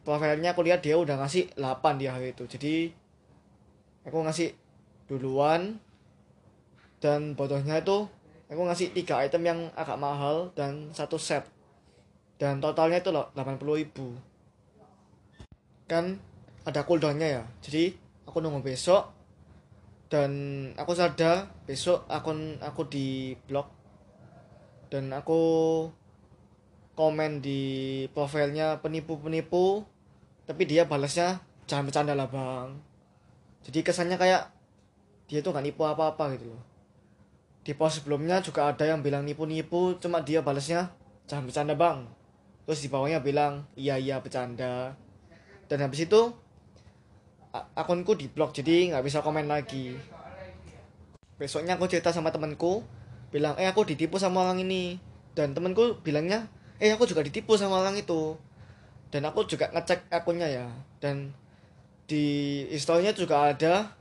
profilnya 0.00 0.56
aku 0.56 0.64
lihat 0.64 0.80
dia 0.80 0.96
udah 0.96 1.20
ngasih 1.20 1.52
8 1.52 2.00
di 2.00 2.08
hari 2.08 2.32
itu. 2.32 2.48
Jadi 2.48 2.88
aku 4.08 4.16
ngasih 4.24 4.56
duluan. 5.04 5.76
Dan 6.96 7.36
bodohnya 7.36 7.84
itu 7.84 8.08
aku 8.48 8.62
ngasih 8.64 8.96
tiga 8.96 9.20
item 9.20 9.42
yang 9.44 9.60
agak 9.76 10.00
mahal 10.00 10.48
dan 10.56 10.88
satu 10.96 11.20
set. 11.20 11.44
Dan 12.40 12.64
totalnya 12.64 13.04
itu 13.04 13.12
loh 13.12 13.28
80 13.36 13.84
ribu. 13.84 14.16
Kan 15.84 16.31
ada 16.62 16.86
cooldownnya 16.86 17.28
ya. 17.40 17.44
Jadi 17.62 17.94
aku 18.26 18.38
nunggu 18.38 18.62
besok 18.62 19.10
dan 20.12 20.30
aku 20.76 20.92
sadar 20.92 21.48
besok 21.64 22.04
akun 22.06 22.60
aku 22.60 22.84
di 22.84 23.32
blog 23.48 23.64
dan 24.92 25.08
aku 25.16 25.40
komen 26.92 27.40
di 27.40 28.04
profilnya 28.12 28.84
penipu-penipu 28.84 29.88
tapi 30.44 30.68
dia 30.68 30.84
balasnya 30.84 31.40
jangan 31.64 31.88
bercanda 31.88 32.12
lah 32.12 32.28
bang. 32.28 32.76
Jadi 33.64 33.78
kesannya 33.80 34.20
kayak 34.20 34.52
dia 35.30 35.40
tuh 35.40 35.56
gak 35.56 35.64
nipu 35.64 35.86
apa-apa 35.88 36.36
gitu 36.36 36.52
loh. 36.52 36.62
Di 37.62 37.72
post 37.72 38.02
sebelumnya 38.02 38.42
juga 38.44 38.68
ada 38.68 38.84
yang 38.84 39.00
bilang 39.00 39.24
nipu-nipu 39.24 39.96
cuma 39.96 40.20
dia 40.20 40.44
balasnya 40.44 40.92
jangan 41.24 41.48
bercanda 41.48 41.72
bang. 41.72 42.04
Terus 42.68 42.84
di 42.84 42.88
bawahnya 42.92 43.24
bilang 43.24 43.64
iya 43.78 43.96
iya 43.96 44.20
bercanda. 44.20 44.92
Dan 45.72 45.78
habis 45.80 46.04
itu 46.04 46.36
akunku 47.52 48.16
di 48.16 48.32
blok 48.32 48.56
jadi 48.56 48.92
nggak 48.92 49.04
bisa 49.04 49.20
komen 49.20 49.44
lagi. 49.44 49.96
Besoknya 51.36 51.76
aku 51.76 51.84
cerita 51.88 52.08
sama 52.08 52.32
temanku 52.32 52.80
bilang 53.28 53.56
eh 53.60 53.68
aku 53.68 53.84
ditipu 53.84 54.16
sama 54.16 54.48
orang 54.48 54.64
ini. 54.64 54.96
Dan 55.32 55.56
temanku 55.56 56.00
bilangnya 56.00 56.48
eh 56.80 56.92
aku 56.92 57.04
juga 57.04 57.20
ditipu 57.20 57.56
sama 57.60 57.84
orang 57.84 58.00
itu. 58.00 58.36
Dan 59.12 59.28
aku 59.28 59.44
juga 59.44 59.68
ngecek 59.68 60.08
akunnya 60.08 60.48
ya. 60.48 60.66
Dan 60.96 61.36
di 62.08 62.64
historinya 62.72 63.12
juga 63.12 63.52
ada 63.52 63.92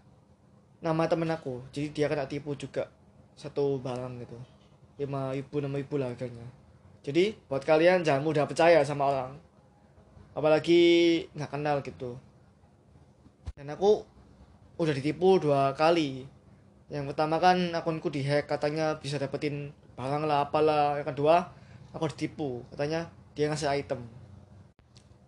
nama 0.79 1.03
temen 1.11 1.27
aku. 1.27 1.59
Jadi 1.75 1.91
dia 1.91 2.07
kena 2.07 2.27
tipu 2.31 2.55
juga 2.55 2.87
satu 3.35 3.83
barang 3.83 4.23
gitu. 4.23 4.37
Lima 4.95 5.35
ribu 5.35 5.59
enam 5.59 5.75
ribu 5.75 5.99
lah 5.99 6.15
harganya. 6.15 6.47
Jadi 7.03 7.35
buat 7.51 7.65
kalian 7.67 8.07
jangan 8.07 8.23
mudah 8.23 8.47
percaya 8.47 8.79
sama 8.87 9.11
orang. 9.11 9.31
Apalagi 10.31 10.79
nggak 11.35 11.51
kenal 11.51 11.83
gitu 11.83 12.15
dan 13.61 13.77
aku 13.77 14.01
udah 14.81 14.89
ditipu 14.89 15.37
dua 15.37 15.77
kali. 15.77 16.25
Yang 16.89 17.13
pertama 17.13 17.37
kan 17.37 17.69
akunku 17.77 18.09
dihack 18.09 18.49
katanya 18.49 18.97
bisa 18.97 19.21
dapetin 19.21 19.69
barang 19.93 20.25
lah 20.25 20.49
apalah. 20.49 20.97
Yang 20.97 21.13
kedua 21.13 21.53
aku 21.93 22.09
ditipu 22.09 22.65
katanya 22.73 23.13
dia 23.37 23.53
ngasih 23.53 23.69
item. 23.69 24.01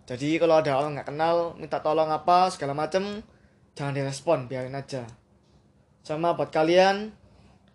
Jadi 0.09 0.41
kalau 0.41 0.57
ada 0.57 0.81
orang 0.81 0.97
nggak 0.97 1.13
kenal 1.13 1.53
minta 1.61 1.77
tolong 1.85 2.09
apa 2.09 2.49
segala 2.49 2.73
macem 2.73 3.21
jangan 3.77 3.93
direspon 3.93 4.49
biarin 4.49 4.73
aja. 4.73 5.05
Sama 6.01 6.33
buat 6.33 6.49
kalian 6.49 7.13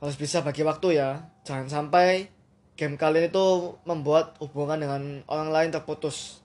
harus 0.02 0.18
bisa 0.18 0.42
bagi 0.42 0.66
waktu 0.66 0.98
ya. 0.98 1.22
Jangan 1.46 1.70
sampai 1.70 2.26
game 2.74 2.98
kalian 2.98 3.30
itu 3.30 3.78
membuat 3.86 4.34
hubungan 4.42 4.82
dengan 4.82 5.22
orang 5.30 5.54
lain 5.54 5.70
terputus 5.70 6.42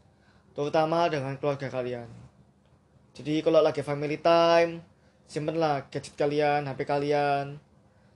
terutama 0.53 1.10
dengan 1.10 1.34
keluarga 1.41 1.65
kalian 1.65 2.23
jadi 3.13 3.46
kalau 3.46 3.62
lagi 3.62 3.86
family 3.86 4.17
time 4.17 4.82
simpenlah 5.29 5.86
gadget 5.93 6.17
kalian 6.17 6.65
HP 6.65 6.82
kalian. 6.86 7.62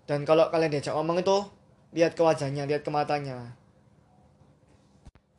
Dan 0.09 0.25
kalau 0.25 0.49
kalian 0.49 0.73
diajak 0.73 0.97
ngomong 0.97 1.21
itu 1.21 1.37
lihat 1.93 2.17
ke 2.17 2.21
wajahnya 2.25 2.65
lihat 2.65 2.81
ke 2.81 2.89
matanya. 2.89 3.53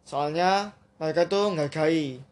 Soalnya 0.06 0.70
mereka 1.02 1.26
tuh 1.26 1.58
nggak 1.58 1.74
gai 1.74 2.22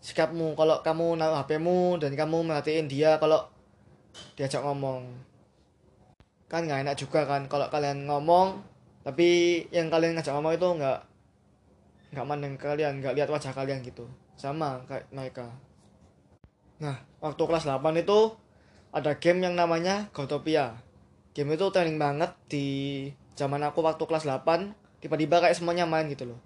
sikapmu. 0.00 0.56
Kalau 0.56 0.80
kamu 0.80 1.20
naruh 1.20 1.44
HPmu 1.44 2.00
dan 2.00 2.16
kamu 2.16 2.48
merhatiin 2.48 2.88
dia 2.88 3.20
kalau 3.20 3.44
diajak 4.40 4.64
ngomong. 4.64 5.04
Kan 6.48 6.64
nggak 6.64 6.88
enak 6.88 6.96
juga 6.96 7.28
kan 7.28 7.44
kalau 7.46 7.68
kalian 7.68 8.08
ngomong 8.08 8.56
tapi 9.00 9.64
yang 9.72 9.88
kalian 9.92 10.16
ngajak 10.16 10.32
ngomong 10.32 10.56
itu 10.56 10.68
nggak 10.76 11.00
nggak 12.10 12.26
mandang 12.26 12.54
kalian 12.56 13.04
nggak 13.04 13.14
lihat 13.20 13.28
wajah 13.28 13.52
kalian 13.52 13.84
gitu. 13.84 14.08
Sama 14.40 14.80
kayak 14.88 15.04
mereka 15.12 15.46
nah 16.80 16.96
waktu 17.20 17.42
kelas 17.44 17.68
8 17.68 17.84
itu 18.00 18.34
ada 18.90 19.14
game 19.20 19.44
yang 19.44 19.54
namanya 19.54 20.08
Gotopia 20.16 20.80
game 21.36 21.54
itu 21.54 21.66
trending 21.70 22.00
banget 22.00 22.34
di 22.50 22.66
zaman 23.38 23.62
aku 23.62 23.84
waktu 23.86 24.02
kelas 24.02 24.26
8 24.26 24.74
tiba-tiba 25.00 25.40
kayak 25.40 25.56
semuanya 25.56 25.88
main 25.88 26.06
gitu 26.12 26.28
loh. 26.28 26.40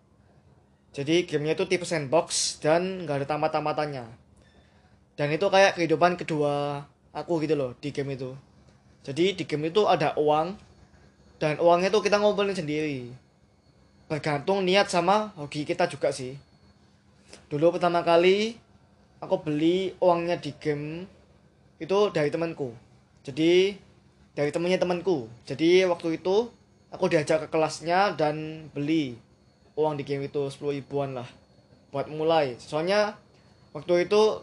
Jadi 0.94 1.26
gamenya 1.26 1.58
itu 1.58 1.66
tipe 1.66 1.82
sandbox 1.82 2.58
dan 2.62 3.02
nggak 3.02 3.26
ada 3.26 3.26
tamat-tamatannya. 3.34 4.06
Dan 5.18 5.28
itu 5.34 5.46
kayak 5.50 5.74
kehidupan 5.74 6.14
kedua 6.14 6.86
aku 7.10 7.42
gitu 7.42 7.58
loh 7.58 7.74
di 7.82 7.90
game 7.90 8.14
itu. 8.14 8.30
Jadi 9.02 9.34
di 9.34 9.44
game 9.44 9.74
itu 9.74 9.90
ada 9.90 10.14
uang 10.14 10.54
dan 11.42 11.58
uangnya 11.58 11.90
itu 11.90 11.98
kita 11.98 12.22
ngumpulin 12.22 12.54
sendiri. 12.54 13.10
Bergantung 14.06 14.62
niat 14.62 14.86
sama 14.86 15.34
hobi 15.34 15.66
kita 15.66 15.90
juga 15.90 16.14
sih. 16.14 16.38
Dulu 17.50 17.74
pertama 17.74 18.06
kali 18.06 18.54
aku 19.24 19.40
beli 19.40 19.96
uangnya 19.98 20.36
di 20.38 20.52
game 20.60 21.08
itu 21.80 21.98
dari 22.12 22.28
temanku. 22.28 22.70
Jadi 23.24 23.74
dari 24.36 24.50
temennya 24.52 24.82
temanku. 24.82 25.26
Jadi 25.48 25.88
waktu 25.88 26.20
itu 26.20 26.52
aku 26.92 27.04
diajak 27.10 27.46
ke 27.46 27.48
kelasnya 27.48 28.14
dan 28.14 28.68
beli 28.70 29.16
uang 29.74 29.98
di 29.98 30.06
game 30.06 30.30
itu 30.30 30.46
10 30.46 30.78
ribuan 30.78 31.18
lah 31.18 31.26
buat 31.90 32.06
mulai. 32.10 32.58
Soalnya 32.58 33.18
waktu 33.74 34.06
itu 34.06 34.42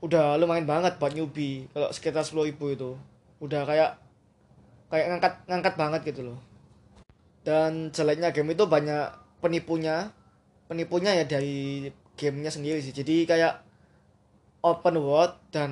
udah 0.00 0.40
lumayan 0.40 0.64
banget 0.64 0.96
buat 0.96 1.12
newbie. 1.12 1.68
Kalau 1.72 1.88
sekitar 1.92 2.24
10 2.24 2.48
ribu 2.52 2.72
itu. 2.72 2.90
Udah 3.40 3.64
kayak 3.64 3.96
kayak 4.92 5.06
ngangkat 5.12 5.32
ngangkat 5.48 5.74
banget 5.76 6.00
gitu 6.12 6.20
loh. 6.32 6.38
Dan 7.40 7.88
jeleknya 7.92 8.32
game 8.32 8.52
itu 8.52 8.64
banyak 8.68 9.08
penipunya. 9.40 10.12
Penipunya 10.68 11.16
ya 11.16 11.24
dari 11.24 11.88
gamenya 12.20 12.52
sendiri 12.52 12.84
sih. 12.84 12.92
Jadi 12.92 13.24
kayak 13.24 13.69
open 14.60 14.96
world 15.00 15.32
dan 15.52 15.70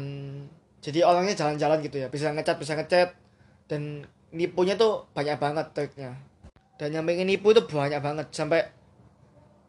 jadi 0.81 1.05
orangnya 1.05 1.35
jalan-jalan 1.37 1.85
gitu 1.85 1.97
ya. 2.01 2.09
Bisa 2.09 2.33
ngecat 2.33 2.57
bisa 2.57 2.73
ngecat 2.79 3.11
dan 3.69 4.07
nipunya 4.33 4.77
tuh 4.77 5.09
banyak 5.13 5.37
banget 5.37 5.67
triknya. 5.77 6.13
Dan 6.79 6.95
yang 6.95 7.05
pengen 7.05 7.27
nipu 7.27 7.51
itu 7.51 7.63
banyak 7.67 7.99
banget. 7.99 8.27
Sampai 8.31 8.63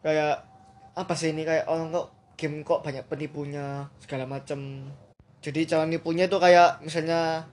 kayak 0.00 0.46
apa 0.94 1.12
sih 1.18 1.34
ini? 1.34 1.42
Kayak 1.42 1.66
orang 1.66 1.90
kok 1.90 2.06
game 2.38 2.62
kok 2.62 2.80
banyak 2.80 3.04
penipunya 3.10 3.90
segala 4.00 4.24
macem. 4.24 4.86
Jadi 5.40 5.66
cara 5.66 5.84
nipunya 5.84 6.28
itu 6.28 6.36
kayak 6.38 6.84
misalnya 6.84 7.48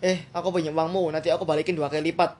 eh 0.00 0.26
aku 0.32 0.50
punya 0.50 0.72
uangmu 0.72 1.12
nanti 1.12 1.28
aku 1.32 1.48
balikin 1.48 1.74
dua 1.74 1.88
kali 1.88 2.12
lipat. 2.12 2.36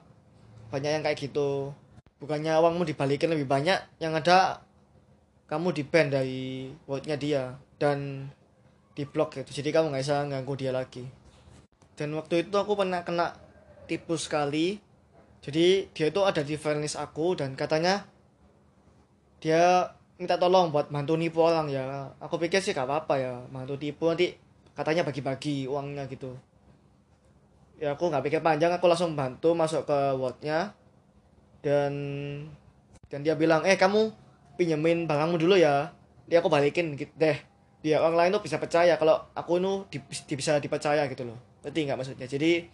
Banyak 0.71 0.91
yang 0.99 1.03
kayak 1.03 1.17
gitu. 1.19 1.73
Bukannya 2.21 2.53
uangmu 2.61 2.85
dibalikin 2.85 3.33
lebih 3.33 3.49
banyak 3.49 3.81
yang 3.97 4.13
ada 4.13 4.61
kamu 5.49 5.73
di 5.73 5.83
dari 5.89 6.41
worldnya 6.85 7.17
dia. 7.17 7.43
Dan 7.81 8.29
di 9.01 9.09
blok 9.09 9.41
gitu. 9.41 9.49
Jadi 9.49 9.73
kamu 9.73 9.89
nggak 9.89 10.03
bisa 10.05 10.21
ganggu 10.29 10.53
dia 10.53 10.69
lagi. 10.69 11.01
Dan 11.97 12.13
waktu 12.13 12.45
itu 12.45 12.53
aku 12.53 12.77
pernah 12.77 13.01
kena 13.01 13.33
tipu 13.89 14.13
sekali. 14.13 14.77
Jadi 15.41 15.89
dia 15.89 16.05
itu 16.13 16.21
ada 16.21 16.45
di 16.45 16.53
friendlist 16.53 17.01
aku 17.01 17.33
dan 17.33 17.57
katanya 17.57 18.05
dia 19.41 19.89
minta 20.21 20.37
tolong 20.37 20.69
buat 20.69 20.93
bantu 20.93 21.17
nipu 21.17 21.41
orang 21.41 21.65
ya. 21.73 22.13
Aku 22.21 22.37
pikir 22.37 22.61
sih 22.61 22.77
gak 22.77 22.85
apa-apa 22.85 23.17
ya 23.17 23.33
bantu 23.49 23.73
tipu. 23.81 24.05
Nanti 24.13 24.37
katanya 24.77 25.01
bagi-bagi 25.01 25.65
uangnya 25.65 26.05
gitu. 26.05 26.37
Ya 27.81 27.97
aku 27.97 28.13
nggak 28.13 28.21
pikir 28.29 28.45
panjang. 28.45 28.69
Aku 28.77 28.85
langsung 28.85 29.17
bantu 29.17 29.57
masuk 29.57 29.89
ke 29.89 29.99
wordnya 30.13 30.77
dan 31.65 31.93
dan 33.09 33.25
dia 33.25 33.33
bilang 33.33 33.65
eh 33.65 33.73
kamu 33.73 34.13
pinjemin 34.61 35.09
barangmu 35.09 35.41
dulu 35.41 35.57
ya. 35.57 35.89
Dia 36.29 36.45
aku 36.45 36.53
balikin 36.53 36.93
gitu 36.93 37.09
deh 37.17 37.50
dia 37.81 37.97
orang 37.97 38.17
lain 38.17 38.31
tuh 38.37 38.45
bisa 38.45 38.61
percaya 38.61 38.93
kalau 39.01 39.17
aku 39.33 39.57
nu 39.57 39.89
di, 39.89 39.97
di, 40.01 40.33
bisa 40.37 40.61
dipercaya 40.61 41.09
gitu 41.09 41.25
loh. 41.25 41.37
Ngerti 41.65 41.79
nggak 41.89 41.97
maksudnya? 41.97 42.27
Jadi 42.29 42.69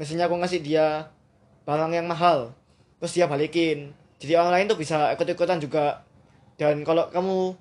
misalnya 0.00 0.28
aku 0.28 0.36
ngasih 0.40 0.60
dia 0.64 1.12
barang 1.68 1.92
yang 1.92 2.08
mahal 2.08 2.56
terus 2.96 3.12
dia 3.12 3.28
balikin. 3.28 3.92
Jadi 4.16 4.32
orang 4.32 4.52
lain 4.56 4.66
tuh 4.72 4.80
bisa 4.80 5.12
ikut-ikutan 5.12 5.60
juga. 5.60 6.00
Dan 6.56 6.88
kalau 6.88 7.12
kamu 7.12 7.52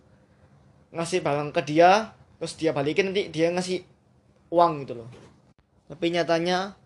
ngasih 0.95 1.19
barang 1.19 1.51
ke 1.51 1.61
dia 1.67 2.15
terus 2.39 2.55
dia 2.55 2.71
balikin 2.71 3.11
nanti 3.11 3.27
dia 3.27 3.51
ngasih 3.51 3.83
uang 4.55 4.87
gitu 4.87 5.03
loh. 5.03 5.09
Tapi 5.91 6.15
nyatanya 6.15 6.79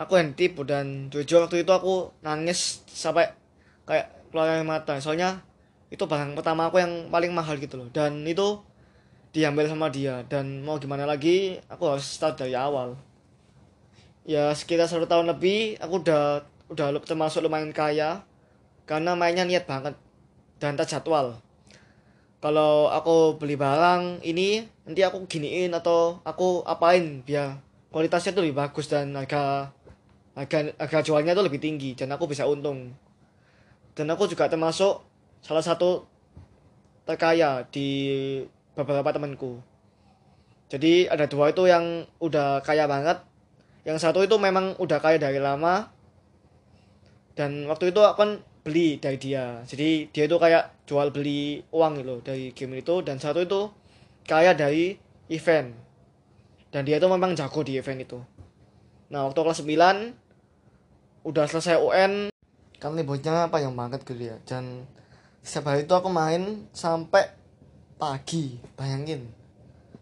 aku 0.00 0.16
yang 0.16 0.32
tipu 0.32 0.64
dan 0.64 1.12
jujur 1.12 1.44
waktu 1.44 1.60
itu 1.60 1.72
aku 1.76 2.10
nangis 2.24 2.80
sampai 2.88 3.36
kayak 3.84 4.32
keluar 4.32 4.48
air 4.48 4.64
mata. 4.64 4.96
Soalnya 4.96 5.44
itu 5.92 6.08
barang 6.08 6.32
pertama 6.32 6.72
aku 6.72 6.80
yang 6.80 7.12
paling 7.12 7.36
mahal 7.36 7.60
gitu 7.60 7.76
loh. 7.76 7.92
Dan 7.92 8.24
itu 8.24 8.64
diambil 9.32 9.66
sama 9.66 9.88
dia. 9.88 10.22
Dan 10.28 10.62
mau 10.62 10.78
gimana 10.78 11.08
lagi 11.08 11.58
aku 11.66 11.88
harus 11.88 12.06
start 12.06 12.38
dari 12.38 12.54
awal. 12.54 12.94
Ya 14.22 14.54
sekitar 14.54 14.86
satu 14.86 15.08
tahun 15.08 15.32
lebih 15.32 15.82
aku 15.82 16.04
udah 16.04 16.46
udah 16.70 16.86
termasuk 17.02 17.42
lumayan 17.42 17.74
kaya. 17.74 18.22
Karena 18.86 19.16
mainnya 19.16 19.48
niat 19.48 19.66
banget 19.66 19.96
dan 20.60 20.78
terjadwal 20.78 21.42
kalau 22.42 22.90
aku 22.90 23.38
beli 23.38 23.54
barang 23.54 24.18
ini 24.26 24.66
nanti 24.82 25.06
aku 25.06 25.30
giniin 25.30 25.70
atau 25.70 26.18
aku 26.26 26.66
apain 26.66 27.22
biar 27.22 27.62
kualitasnya 27.94 28.34
tuh 28.34 28.42
lebih 28.42 28.58
bagus 28.58 28.90
dan 28.90 29.14
harga 29.14 29.70
harga 30.34 30.74
harga 30.74 31.00
jualnya 31.06 31.38
tuh 31.38 31.46
lebih 31.46 31.62
tinggi 31.62 31.94
dan 31.94 32.10
aku 32.10 32.26
bisa 32.26 32.42
untung. 32.50 32.90
Dan 33.94 34.10
aku 34.10 34.26
juga 34.26 34.50
termasuk 34.50 35.06
salah 35.38 35.62
satu 35.62 36.02
terkaya 37.06 37.62
di 37.70 38.42
beberapa 38.76 39.12
temanku. 39.12 39.60
Jadi 40.72 41.04
ada 41.04 41.28
dua 41.28 41.52
itu 41.52 41.68
yang 41.68 42.08
udah 42.16 42.64
kaya 42.64 42.88
banget. 42.88 43.20
Yang 43.84 43.98
satu 44.08 44.24
itu 44.24 44.40
memang 44.40 44.72
udah 44.80 44.98
kaya 45.04 45.20
dari 45.20 45.36
lama. 45.36 45.92
Dan 47.36 47.68
waktu 47.68 47.92
itu 47.92 48.00
aku 48.00 48.16
kan 48.16 48.30
beli 48.64 48.96
dari 48.96 49.20
dia. 49.20 49.60
Jadi 49.68 50.08
dia 50.08 50.24
itu 50.24 50.36
kayak 50.40 50.88
jual 50.88 51.12
beli 51.12 51.60
uang 51.68 52.00
gitu 52.00 52.14
dari 52.24 52.56
game 52.56 52.80
itu. 52.80 53.04
Dan 53.04 53.20
satu 53.20 53.44
itu 53.44 53.68
kaya 54.24 54.56
dari 54.56 54.96
event. 55.28 55.76
Dan 56.72 56.88
dia 56.88 56.96
itu 56.96 57.04
memang 57.04 57.36
jago 57.36 57.60
di 57.60 57.76
event 57.76 58.00
itu. 58.00 58.18
Nah 59.12 59.28
waktu 59.28 59.44
kelas 59.44 59.60
9 59.60 61.28
udah 61.28 61.44
selesai 61.44 61.76
UN 61.78 62.32
kan 62.80 62.96
liburnya 62.96 63.52
apa 63.52 63.60
yang 63.60 63.76
banget 63.76 64.08
gitu 64.08 64.32
ya. 64.32 64.40
Dan 64.48 64.88
setiap 65.44 65.68
hari 65.68 65.84
itu 65.84 65.92
aku 65.92 66.08
main 66.08 66.64
sampai 66.72 67.41
pagi 68.02 68.58
bayangin. 68.74 69.30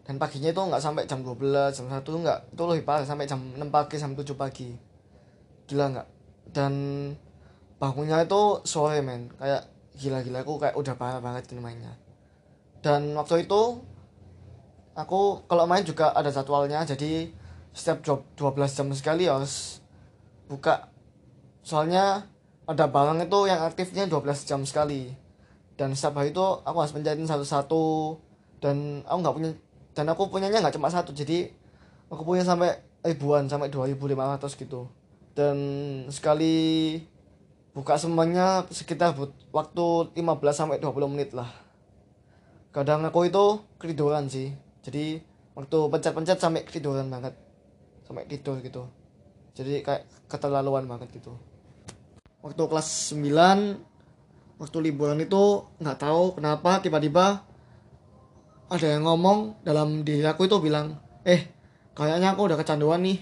Dan 0.01 0.17
paginya 0.17 0.49
itu 0.49 0.57
nggak 0.57 0.81
sampai 0.81 1.05
jam 1.05 1.21
12 1.21 1.69
jam 1.69 1.85
1 1.85 2.01
nggak 2.01 2.39
itu 2.57 2.63
lebih 2.65 2.81
parah 2.81 3.05
sampai 3.05 3.29
jam 3.29 3.37
6 3.37 3.61
pagi 3.69 4.01
sampai 4.01 4.25
7 4.25 4.33
pagi. 4.33 4.73
Gila 5.69 5.85
nggak? 5.93 6.07
Dan 6.49 6.73
bangunnya 7.77 8.25
itu 8.25 8.65
sore 8.65 9.05
men. 9.05 9.29
Kayak 9.37 9.69
gila-gila 10.01 10.41
aku 10.41 10.57
kayak 10.57 10.73
udah 10.73 10.97
parah 10.97 11.21
banget 11.21 11.53
ini 11.53 11.61
mainnya. 11.61 11.93
Dan 12.81 13.13
waktu 13.13 13.45
itu 13.45 13.85
aku 14.97 15.45
kalau 15.45 15.69
main 15.69 15.85
juga 15.85 16.09
ada 16.17 16.33
jadwalnya 16.33 16.81
jadi 16.81 17.29
setiap 17.69 18.01
job 18.01 18.25
12 18.33 18.77
jam 18.81 18.89
sekali 18.97 19.29
harus 19.29 19.77
buka. 20.49 20.89
Soalnya 21.61 22.25
ada 22.65 22.89
barang 22.89 23.21
itu 23.21 23.39
yang 23.45 23.61
aktifnya 23.61 24.09
12 24.09 24.49
jam 24.49 24.65
sekali 24.65 25.13
dan 25.81 25.97
setiap 25.97 26.21
hari 26.21 26.29
itu 26.29 26.45
aku 26.61 26.77
harus 26.77 26.93
menjadikan 26.93 27.25
satu-satu. 27.25 28.13
Dan 28.61 29.01
aku 29.01 29.17
nggak 29.25 29.33
punya 29.33 29.49
dan 29.97 30.05
aku 30.13 30.29
punyanya 30.29 30.61
nggak 30.61 30.77
cuma 30.77 30.93
satu. 30.93 31.09
Jadi 31.09 31.49
aku 32.05 32.21
punya 32.21 32.45
sampai 32.45 32.77
ribuan 33.01 33.49
sampai 33.49 33.73
2500 33.73 34.61
gitu. 34.61 34.85
Dan 35.33 35.57
sekali 36.13 36.53
buka 37.73 37.97
semuanya 37.97 38.69
sekitar 38.69 39.17
but, 39.17 39.33
waktu 39.49 40.13
15 40.13 40.21
sampai 40.53 40.77
20 40.77 41.09
menit 41.09 41.33
lah. 41.33 41.49
Kadang 42.69 43.01
aku 43.01 43.25
itu 43.25 43.65
ketiduran 43.81 44.29
sih. 44.29 44.53
Jadi 44.85 45.17
waktu 45.57 45.77
pencet-pencet 45.89 46.37
sampai 46.37 46.61
ketiduran 46.61 47.09
banget. 47.09 47.33
Sampai 48.05 48.29
tidur 48.29 48.61
gitu. 48.61 48.85
Jadi 49.57 49.81
kayak 49.81 50.05
keterlaluan 50.29 50.85
banget 50.85 51.09
gitu. 51.17 51.33
Waktu 52.45 52.61
kelas 52.69 53.17
9 53.17 53.90
waktu 54.61 54.77
liburan 54.93 55.17
itu 55.17 55.65
nggak 55.81 55.97
tahu 55.97 56.37
kenapa 56.37 56.77
tiba-tiba 56.85 57.41
ada 58.69 58.87
yang 58.87 59.09
ngomong 59.09 59.65
dalam 59.65 60.05
diri 60.05 60.21
aku 60.21 60.45
itu 60.45 60.61
bilang 60.61 61.01
eh 61.25 61.49
kayaknya 61.97 62.37
aku 62.37 62.45
udah 62.45 62.57
kecanduan 62.61 63.01
nih. 63.01 63.19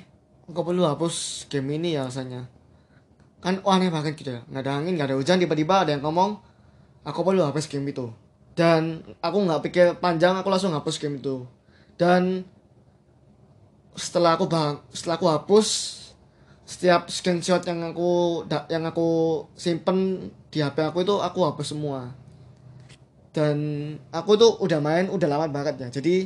Aku 0.50 0.66
perlu 0.66 0.82
hapus 0.84 1.46
game 1.46 1.78
ini 1.78 1.96
ya 1.96 2.10
rasanya? 2.10 2.50
Kan 3.40 3.62
oh, 3.64 3.72
aneh 3.72 3.88
banget 3.94 4.18
gitu 4.20 4.36
ya. 4.36 4.42
Nggak 4.52 4.64
ada 4.66 4.72
angin 4.82 4.94
nggak 5.00 5.08
ada 5.14 5.18
hujan 5.18 5.38
tiba-tiba 5.40 5.86
ada 5.88 5.96
yang 5.96 6.04
ngomong 6.04 6.42
aku 7.08 7.20
perlu 7.24 7.48
hapus 7.48 7.72
game 7.72 7.88
itu. 7.88 8.12
Dan 8.54 9.02
aku 9.24 9.38
nggak 9.46 9.62
pikir 9.70 9.86
panjang 10.04 10.36
aku 10.36 10.52
langsung 10.52 10.76
hapus 10.76 11.00
game 11.00 11.22
itu. 11.22 11.48
Dan 11.96 12.44
setelah 13.96 14.36
aku 14.36 14.46
bang 14.46 14.82
setelah 14.92 15.16
aku 15.18 15.28
hapus 15.32 15.68
setiap 16.68 17.10
screenshot 17.10 17.62
yang 17.66 17.82
aku 17.90 18.44
yang 18.70 18.86
aku 18.86 19.42
simpen 19.58 20.30
di 20.50 20.66
HP 20.66 20.78
aku 20.82 21.06
itu 21.06 21.16
aku 21.22 21.40
hapus 21.46 21.78
semua. 21.78 22.14
Dan 23.30 23.58
aku 24.10 24.34
tuh 24.36 24.58
udah 24.60 24.82
main 24.82 25.06
udah 25.08 25.28
lama 25.30 25.46
banget 25.50 25.78
ya. 25.78 25.88
Jadi 25.94 26.26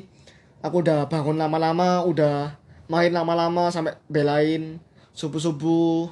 aku 0.64 0.80
udah 0.80 1.12
bangun 1.12 1.36
lama-lama 1.36 2.08
udah 2.08 2.56
main 2.88 3.12
lama-lama 3.12 3.68
sampai 3.68 4.00
belain 4.08 4.80
subuh-subuh 5.12 6.10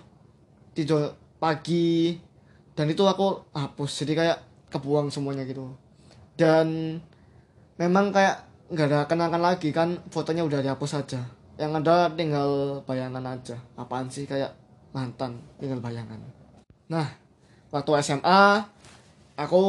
tidur 0.75 1.15
pagi 1.39 2.19
dan 2.75 2.91
itu 2.91 3.03
aku 3.07 3.47
hapus. 3.55 4.03
Jadi 4.03 4.13
kayak 4.19 4.37
kebuang 4.71 5.07
semuanya 5.07 5.47
gitu. 5.47 5.71
Dan 6.35 6.99
memang 7.79 8.11
kayak 8.11 8.47
nggak 8.71 8.87
ada 8.87 8.99
kenangan 9.07 9.41
lagi 9.43 9.71
kan 9.75 9.99
fotonya 10.11 10.47
udah 10.47 10.63
dihapus 10.63 10.91
saja 10.95 11.27
yang 11.59 11.75
ada 11.75 12.11
tinggal 12.11 12.79
bayangan 12.83 13.23
aja. 13.23 13.55
Apaan 13.79 14.11
sih 14.11 14.27
kayak 14.27 14.51
mantan 14.91 15.39
tinggal 15.59 15.79
bayangan. 15.79 16.19
Nah 16.91 17.20
waktu 17.71 17.91
SMA 18.03 18.67
aku 19.39 19.63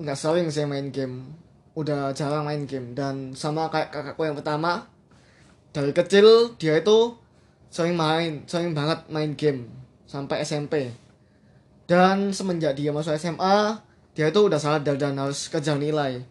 nggak 0.00 0.18
sering 0.18 0.48
sih 0.48 0.64
main 0.64 0.88
game. 0.88 1.36
Udah 1.76 2.14
jarang 2.16 2.46
main 2.46 2.64
game. 2.64 2.96
Dan 2.96 3.36
sama 3.36 3.68
kayak 3.68 3.92
kakakku 3.92 4.22
yang 4.24 4.38
pertama 4.38 4.86
dari 5.70 5.94
kecil 5.94 6.58
dia 6.58 6.78
itu 6.78 7.14
sering 7.70 7.94
main 7.94 8.42
sering 8.50 8.74
banget 8.74 9.06
main 9.06 9.38
game 9.38 9.70
sampai 10.10 10.42
SMP 10.42 10.90
dan 11.86 12.34
semenjak 12.34 12.74
dia 12.74 12.90
masuk 12.90 13.14
SMA 13.14 13.78
dia 14.14 14.30
itu 14.30 14.40
udah 14.42 14.58
sadar 14.58 14.98
dan 14.98 15.14
harus 15.18 15.46
kejar 15.46 15.78
nilai. 15.78 16.22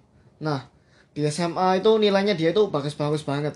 Nah 0.43 0.67
di 1.15 1.23
SMA 1.27 1.83
itu 1.83 1.91
nilainya 1.95 2.35
dia 2.35 2.51
itu 2.51 2.67
bagus-bagus 2.67 3.23
banget. 3.23 3.55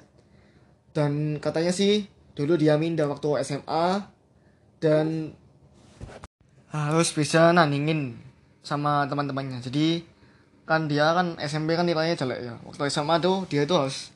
Dan 0.96 1.40
katanya 1.44 1.72
sih 1.76 2.08
dulu 2.36 2.56
dia 2.56 2.80
minder 2.80 3.08
waktu 3.12 3.44
SMA 3.44 4.04
dan 4.80 5.36
harus 6.74 7.14
bisa 7.14 7.54
nandingin 7.54 8.18
sama 8.66 9.06
teman-temannya. 9.06 9.62
Jadi 9.62 10.02
kan 10.66 10.90
dia 10.90 11.14
kan 11.14 11.38
SMP 11.38 11.78
kan 11.78 11.86
nilainya 11.86 12.18
jelek 12.18 12.40
ya. 12.42 12.58
Waktu 12.66 12.90
SMA 12.90 13.22
tuh 13.22 13.46
dia 13.46 13.70
tuh 13.70 13.86
harus 13.86 14.10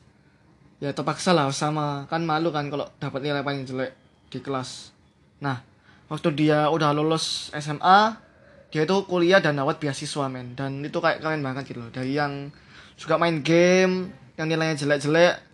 ya 0.82 0.90
terpaksa 0.90 1.30
lah 1.30 1.46
sama. 1.54 2.10
Kan 2.10 2.26
malu 2.26 2.50
kan 2.50 2.66
kalau 2.66 2.90
dapat 2.98 3.22
nilai 3.22 3.46
paling 3.46 3.62
jelek 3.62 3.94
di 4.26 4.42
kelas. 4.42 4.90
Nah 5.38 5.62
waktu 6.10 6.34
dia 6.34 6.66
udah 6.66 6.90
lulus 6.90 7.54
SMA 7.54 8.26
dia 8.68 8.84
itu 8.84 8.96
kuliah 9.06 9.38
dan 9.38 9.54
dapat 9.54 9.78
beasiswa 9.78 10.26
men. 10.26 10.58
Dan 10.58 10.82
itu 10.82 10.98
kayak 10.98 11.22
keren 11.22 11.46
banget 11.46 11.70
gitu 11.70 11.86
loh. 11.86 11.94
Dari 11.94 12.18
yang 12.18 12.50
suka 12.98 13.14
main 13.22 13.38
game 13.46 14.10
yang 14.34 14.50
nilainya 14.50 14.74
jelek-jelek 14.82 15.46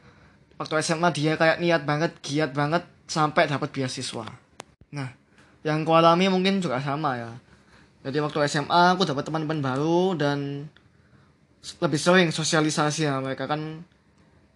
waktu 0.56 0.74
SMA 0.80 1.12
dia 1.12 1.36
kayak 1.36 1.60
niat 1.60 1.84
banget 1.84 2.16
giat 2.24 2.56
banget 2.56 2.80
sampai 3.04 3.44
dapat 3.44 3.68
beasiswa. 3.68 4.24
Nah 4.96 5.23
yang 5.64 5.82
kualami 5.82 6.28
mungkin 6.28 6.60
juga 6.60 6.76
sama 6.78 7.16
ya. 7.16 7.32
Jadi 8.04 8.20
waktu 8.20 8.44
SMA 8.52 8.94
aku 8.94 9.08
dapat 9.08 9.24
teman-teman 9.24 9.64
baru 9.64 10.12
dan 10.12 10.68
lebih 11.80 11.96
sering 11.96 12.28
sosialisasi 12.28 13.08
ya 13.08 13.16
mereka. 13.24 13.48
Kan 13.48 13.80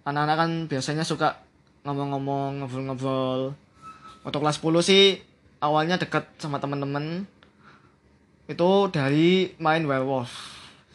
anak-anak 0.04 0.36
kan 0.36 0.50
biasanya 0.68 1.08
suka 1.08 1.40
ngomong-ngomong 1.88 2.60
ngobrol-ngobrol. 2.60 3.56
Waktu 4.20 4.36
kelas 4.36 4.60
10 4.60 4.84
sih 4.84 5.04
awalnya 5.64 5.96
dekat 5.96 6.28
sama 6.36 6.60
teman-teman. 6.60 7.24
Itu 8.44 8.92
dari 8.92 9.56
main 9.56 9.88
werewolf. 9.88 10.28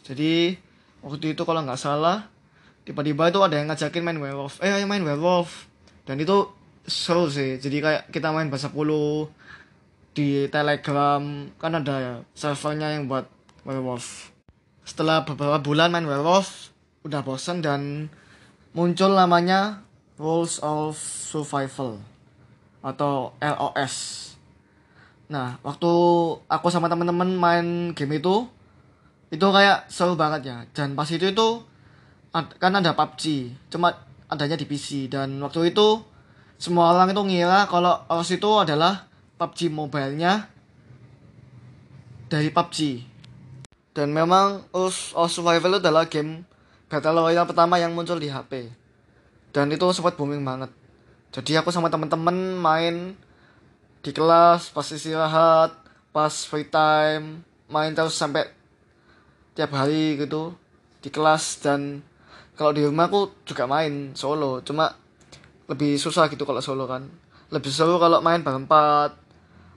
Jadi 0.06 0.54
waktu 1.02 1.34
itu 1.34 1.42
kalau 1.42 1.66
nggak 1.66 1.82
salah 1.82 2.30
tiba-tiba 2.86 3.34
itu 3.34 3.42
ada 3.42 3.58
yang 3.58 3.66
ngajakin 3.66 4.06
main 4.06 4.22
werewolf. 4.22 4.62
Eh 4.62 4.70
ayo 4.70 4.86
main 4.86 5.02
werewolf. 5.02 5.66
Dan 6.06 6.22
itu 6.22 6.46
seru 6.86 7.26
sih. 7.26 7.58
Jadi 7.58 7.82
kayak 7.82 8.14
kita 8.14 8.30
main 8.30 8.46
bahasa 8.46 8.70
puluh 8.70 9.26
di 10.14 10.46
telegram 10.48 11.50
kan 11.58 11.74
ada 11.74 11.94
ya 11.98 12.14
servernya 12.38 12.94
yang 12.94 13.10
buat 13.10 13.26
werewolf. 13.66 14.30
Setelah 14.86 15.26
beberapa 15.26 15.58
bulan 15.58 15.90
main 15.90 16.06
werewolf 16.06 16.70
udah 17.02 17.20
bosan 17.26 17.60
dan 17.60 18.08
muncul 18.72 19.12
namanya 19.12 19.82
Rules 20.16 20.62
of 20.62 20.96
Survival 20.96 22.00
atau 22.84 23.34
LOS 23.42 24.22
nah 25.24 25.56
waktu 25.64 25.88
aku 26.46 26.68
sama 26.68 26.86
teman-teman 26.92 27.32
main 27.32 27.66
game 27.96 28.20
itu 28.20 28.44
itu 29.32 29.46
kayak 29.50 29.90
seru 29.90 30.14
banget 30.14 30.46
ya. 30.46 30.56
Dan 30.70 30.94
pas 30.94 31.08
itu 31.10 31.26
itu 31.26 31.48
kan 32.34 32.72
ada 32.74 32.94
PUBG 32.94 33.54
cuma 33.70 33.94
adanya 34.26 34.58
di 34.58 34.66
PC 34.66 35.10
dan 35.10 35.38
waktu 35.42 35.74
itu 35.74 36.02
semua 36.58 36.94
orang 36.94 37.10
itu 37.10 37.22
ngira 37.22 37.66
kalau 37.66 37.98
OS 38.10 38.34
itu 38.34 38.50
adalah 38.58 39.06
PUBG 39.44 39.68
mobile-nya 39.68 40.48
dari 42.32 42.48
PUBG. 42.48 43.04
Dan 43.92 44.10
memang 44.10 44.64
Us 44.72 45.12
of 45.12 45.28
Survival 45.28 45.78
adalah 45.78 46.08
game 46.08 46.48
Battle 46.88 47.20
Royale 47.20 47.44
pertama 47.44 47.76
yang 47.76 47.92
muncul 47.92 48.16
di 48.16 48.32
HP. 48.32 48.72
Dan 49.52 49.68
itu 49.68 49.84
sempat 49.92 50.16
booming 50.16 50.40
banget. 50.40 50.72
Jadi 51.30 51.60
aku 51.60 51.68
sama 51.68 51.92
temen-temen 51.92 52.56
main 52.56 53.12
di 54.00 54.10
kelas 54.10 54.72
pas 54.72 54.88
istirahat, 54.88 55.76
pas 56.10 56.32
free 56.48 56.66
time, 56.66 57.44
main 57.68 57.92
terus 57.92 58.16
sampai 58.16 58.48
tiap 59.54 59.70
hari 59.72 60.18
gitu 60.18 60.52
di 61.00 61.08
kelas 61.08 61.62
dan 61.62 62.02
kalau 62.54 62.74
di 62.74 62.82
rumah 62.84 63.06
aku 63.06 63.34
juga 63.46 63.66
main 63.66 64.14
solo 64.14 64.62
cuma 64.62 64.94
lebih 65.70 65.96
susah 65.96 66.28
gitu 66.28 66.42
kalau 66.44 66.60
solo 66.60 66.84
kan 66.84 67.06
lebih 67.50 67.70
seru 67.70 67.96
kalau 67.96 68.20
main 68.20 68.42
berempat 68.42 69.14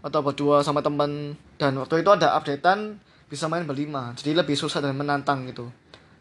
atau 0.08 0.24
berdua 0.24 0.64
sama 0.64 0.80
teman 0.80 1.36
dan 1.60 1.76
waktu 1.76 2.00
itu 2.00 2.10
ada 2.16 2.40
updatean 2.40 2.96
bisa 3.28 3.52
main 3.52 3.68
berlima. 3.68 4.16
Jadi 4.16 4.32
lebih 4.32 4.56
susah 4.56 4.80
dan 4.80 4.96
menantang 4.96 5.44
gitu. 5.52 5.68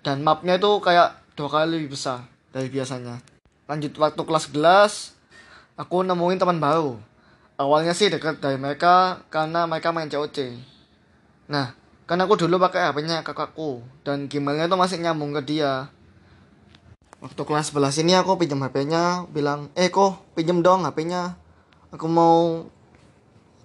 Dan 0.03 0.27
mapnya 0.27 0.59
itu 0.59 0.83
kayak 0.83 1.39
dua 1.39 1.47
kali 1.47 1.79
lebih 1.79 1.95
besar 1.95 2.27
dari 2.51 2.67
biasanya. 2.67 3.23
Lanjut 3.71 3.95
waktu 3.95 4.23
kelas 4.27 4.51
11 4.51 5.79
aku 5.79 6.03
nemuin 6.03 6.43
teman 6.43 6.59
baru. 6.59 6.99
Awalnya 7.57 7.95
sih 7.95 8.11
dekat 8.11 8.43
dari 8.43 8.59
mereka 8.59 9.23
karena 9.31 9.65
mereka 9.65 9.95
main 9.95 10.11
COC 10.11 10.75
nah 11.47 11.79
karena 12.11 12.27
aku 12.27 12.35
dulu 12.35 12.59
pakai 12.59 12.91
HP-nya 12.91 13.23
kakakku 13.23 13.79
dan 14.03 14.27
gmailnya 14.27 14.67
itu 14.67 14.75
masih 14.79 14.99
nyambung 14.99 15.31
ke 15.31 15.43
dia. 15.47 15.91
Waktu 17.23 17.39
kelas 17.39 17.71
11 17.71 18.03
ini 18.03 18.19
aku 18.19 18.35
pinjam 18.35 18.63
HP-nya 18.63 19.31
bilang 19.31 19.71
eh 19.79 19.91
kok 19.91 20.35
pinjam 20.35 20.59
dong 20.59 20.83
HP-nya 20.83 21.39
aku 21.91 22.07
mau 22.07 22.67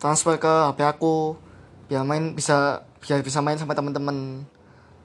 transfer 0.01 0.41
ke 0.41 0.49
HP 0.49 0.81
aku 0.81 1.37
biar 1.85 2.01
main 2.01 2.33
bisa 2.33 2.81
biar 2.97 3.21
bisa 3.21 3.37
main 3.45 3.61
sama 3.61 3.77
teman-teman 3.77 4.49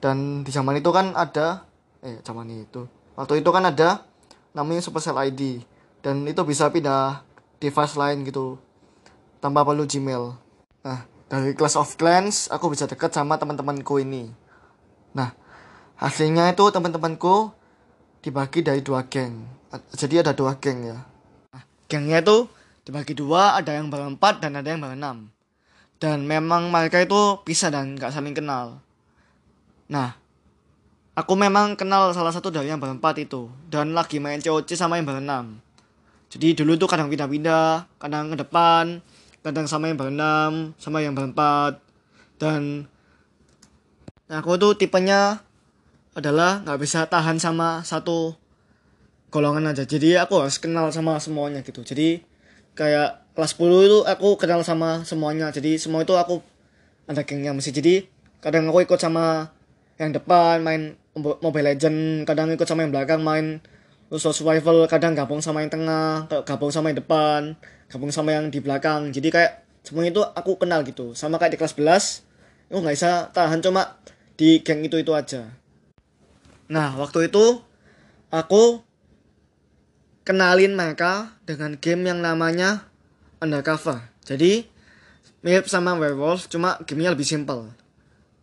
dan 0.01 0.41
di 0.41 0.49
zaman 0.49 0.81
itu 0.81 0.89
kan 0.89 1.13
ada 1.13 1.69
eh 2.01 2.17
zaman 2.25 2.49
itu 2.49 2.89
waktu 3.13 3.45
itu 3.45 3.49
kan 3.53 3.69
ada 3.69 4.01
namanya 4.57 4.81
Supercell 4.81 5.21
ID 5.21 5.61
dan 6.01 6.25
itu 6.25 6.41
bisa 6.41 6.73
pindah 6.73 7.21
device 7.61 7.93
lain 7.93 8.25
gitu 8.25 8.57
tanpa 9.37 9.61
perlu 9.61 9.85
Gmail. 9.85 10.33
Nah 10.81 10.99
dari 11.29 11.53
Class 11.53 11.77
of 11.77 11.93
Clans 11.93 12.49
aku 12.49 12.73
bisa 12.73 12.89
deket 12.89 13.13
sama 13.13 13.37
teman-temanku 13.37 14.01
ini. 14.01 14.33
Nah 15.13 15.33
hasilnya 16.01 16.53
itu 16.53 16.65
teman-temanku 16.73 17.53
dibagi 18.25 18.65
dari 18.65 18.81
dua 18.81 19.05
geng. 19.05 19.45
Jadi 19.93 20.25
ada 20.25 20.33
dua 20.33 20.57
geng 20.57 20.89
ya. 20.89 20.97
Nah, 21.53 21.63
gengnya 21.85 22.23
itu 22.23 22.49
dibagi 22.87 23.11
dua 23.11 23.59
ada 23.59 23.75
yang 23.75 23.91
berempat 23.91 24.39
dan 24.39 24.55
ada 24.55 24.71
yang 24.71 24.79
berenam 24.79 25.27
dan 25.99 26.23
memang 26.23 26.71
mereka 26.71 27.03
itu 27.03 27.43
pisah 27.43 27.67
dan 27.67 27.99
nggak 27.99 28.15
saling 28.15 28.31
kenal. 28.31 28.79
Nah 29.91 30.15
aku 31.19 31.35
memang 31.35 31.75
kenal 31.75 32.15
salah 32.15 32.31
satu 32.31 32.47
dari 32.47 32.71
yang 32.71 32.79
berempat 32.79 33.19
itu. 33.19 33.51
Dan 33.67 33.91
lagi 33.91 34.23
main 34.23 34.39
COC 34.39 34.79
sama 34.79 34.95
yang 34.95 35.03
berenam 35.03 35.67
jadi 36.27 36.59
dulu 36.59 36.75
tuh 36.75 36.89
kadang 36.91 37.07
pindah-pindah 37.07 37.87
kadang 38.03 38.35
ke 38.35 38.37
depan 38.43 38.99
kadang 39.43 39.63
sama 39.63 39.87
yang 39.87 39.95
berenam 39.95 40.75
sama 40.75 40.99
yang 40.99 41.15
berempat 41.15 41.79
dan 42.35 42.83
aku 44.27 44.59
tuh 44.59 44.75
tipenya 44.75 45.39
adalah 46.11 46.59
nggak 46.67 46.79
bisa 46.83 47.07
tahan 47.07 47.39
sama 47.39 47.85
satu 47.85 48.35
golongan 49.29 49.69
aja. 49.69 49.85
Jadi 49.85 50.17
aku 50.17 50.41
harus 50.41 50.57
kenal 50.57 50.89
sama 50.89 51.21
semuanya 51.21 51.61
gitu. 51.61 51.85
Jadi 51.85 52.25
kayak 52.77 53.25
kelas 53.33 53.57
10 53.57 53.89
itu 53.89 53.99
aku 54.05 54.37
kenal 54.37 54.61
sama 54.61 55.01
semuanya. 55.03 55.49
Jadi 55.49 55.81
semua 55.81 56.05
itu 56.05 56.13
aku 56.13 56.45
ada 57.09 57.25
gengnya 57.25 57.51
mesti 57.57 57.73
jadi 57.73 58.05
kadang 58.43 58.69
aku 58.69 58.85
ikut 58.85 58.99
sama 59.01 59.49
yang 59.97 60.13
depan 60.13 60.61
main 60.61 60.93
Mobile 61.17 61.73
Legend 61.73 62.29
kadang 62.29 62.53
ikut 62.53 62.69
sama 62.69 62.85
yang 62.85 62.93
belakang 62.93 63.25
main 63.25 63.57
Luso 64.13 64.29
Survival 64.29 64.85
kadang 64.85 65.17
gabung 65.17 65.41
sama 65.41 65.65
yang 65.65 65.73
tengah 65.73 66.29
gabung 66.45 66.69
sama 66.69 66.93
yang 66.93 67.01
depan 67.01 67.57
gabung 67.89 68.13
sama 68.13 68.35
yang 68.37 68.53
di 68.53 68.61
belakang. 68.61 69.09
Jadi 69.09 69.33
kayak 69.33 69.65
semuanya 69.81 70.11
itu 70.13 70.21
aku 70.23 70.61
kenal 70.61 70.85
gitu. 70.85 71.17
Sama 71.17 71.41
kayak 71.41 71.55
di 71.55 71.59
kelas 71.59 71.73
11 71.73 72.69
aku 72.69 72.77
nggak 72.83 72.95
bisa 72.95 73.11
tahan 73.33 73.59
cuma 73.63 73.97
di 74.37 74.61
geng 74.61 74.85
itu 74.85 75.01
itu 75.01 75.11
aja. 75.15 75.49
Nah 76.69 76.93
waktu 76.99 77.31
itu 77.31 77.63
aku 78.29 78.86
kenalin 80.27 80.75
mereka 80.75 81.31
dengan 81.47 81.79
game 81.79 82.11
yang 82.11 82.19
namanya 82.19 82.91
Undercover. 83.39 84.03
Jadi 84.27 84.67
mirip 85.39 85.71
sama 85.71 85.95
Werewolf 85.95 86.51
cuma 86.51 86.75
gamenya 86.83 87.15
lebih 87.15 87.23
simpel 87.23 87.71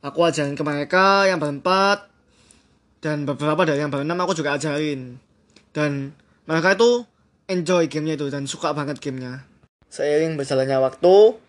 aku 0.05 0.21
ajarin 0.21 0.53
ke 0.53 0.61
mereka 0.61 1.25
yang 1.25 1.41
berempat 1.41 2.13
dan 3.01 3.25
beberapa 3.25 3.65
dari 3.65 3.81
yang 3.81 3.89
berenam 3.89 4.21
aku 4.21 4.37
juga 4.37 4.61
ajarin. 4.61 5.17
Dan 5.73 6.13
mereka 6.45 6.77
itu 6.77 7.09
enjoy 7.49 7.89
gamenya 7.89 8.21
itu 8.21 8.29
dan 8.29 8.45
suka 8.45 8.77
banget 8.77 9.01
gamenya. 9.01 9.49
Seiring 9.89 10.37
berjalannya 10.37 10.79
waktu 10.85 11.41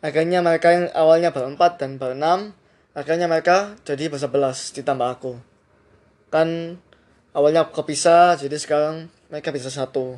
akhirnya 0.00 0.40
mereka 0.40 0.72
yang 0.72 0.86
awalnya 0.96 1.30
berempat 1.36 1.76
dan 1.76 2.00
berenam 2.00 2.56
akhirnya 2.96 3.28
mereka 3.28 3.76
jadi 3.84 4.08
bersebelas 4.08 4.72
ditambah 4.72 5.08
aku. 5.20 5.36
Kan 6.32 6.80
awalnya 7.36 7.68
aku 7.68 7.84
kepisah 7.84 8.40
jadi 8.40 8.56
sekarang 8.56 9.12
mereka 9.28 9.52
bisa 9.52 9.68
satu. 9.68 10.16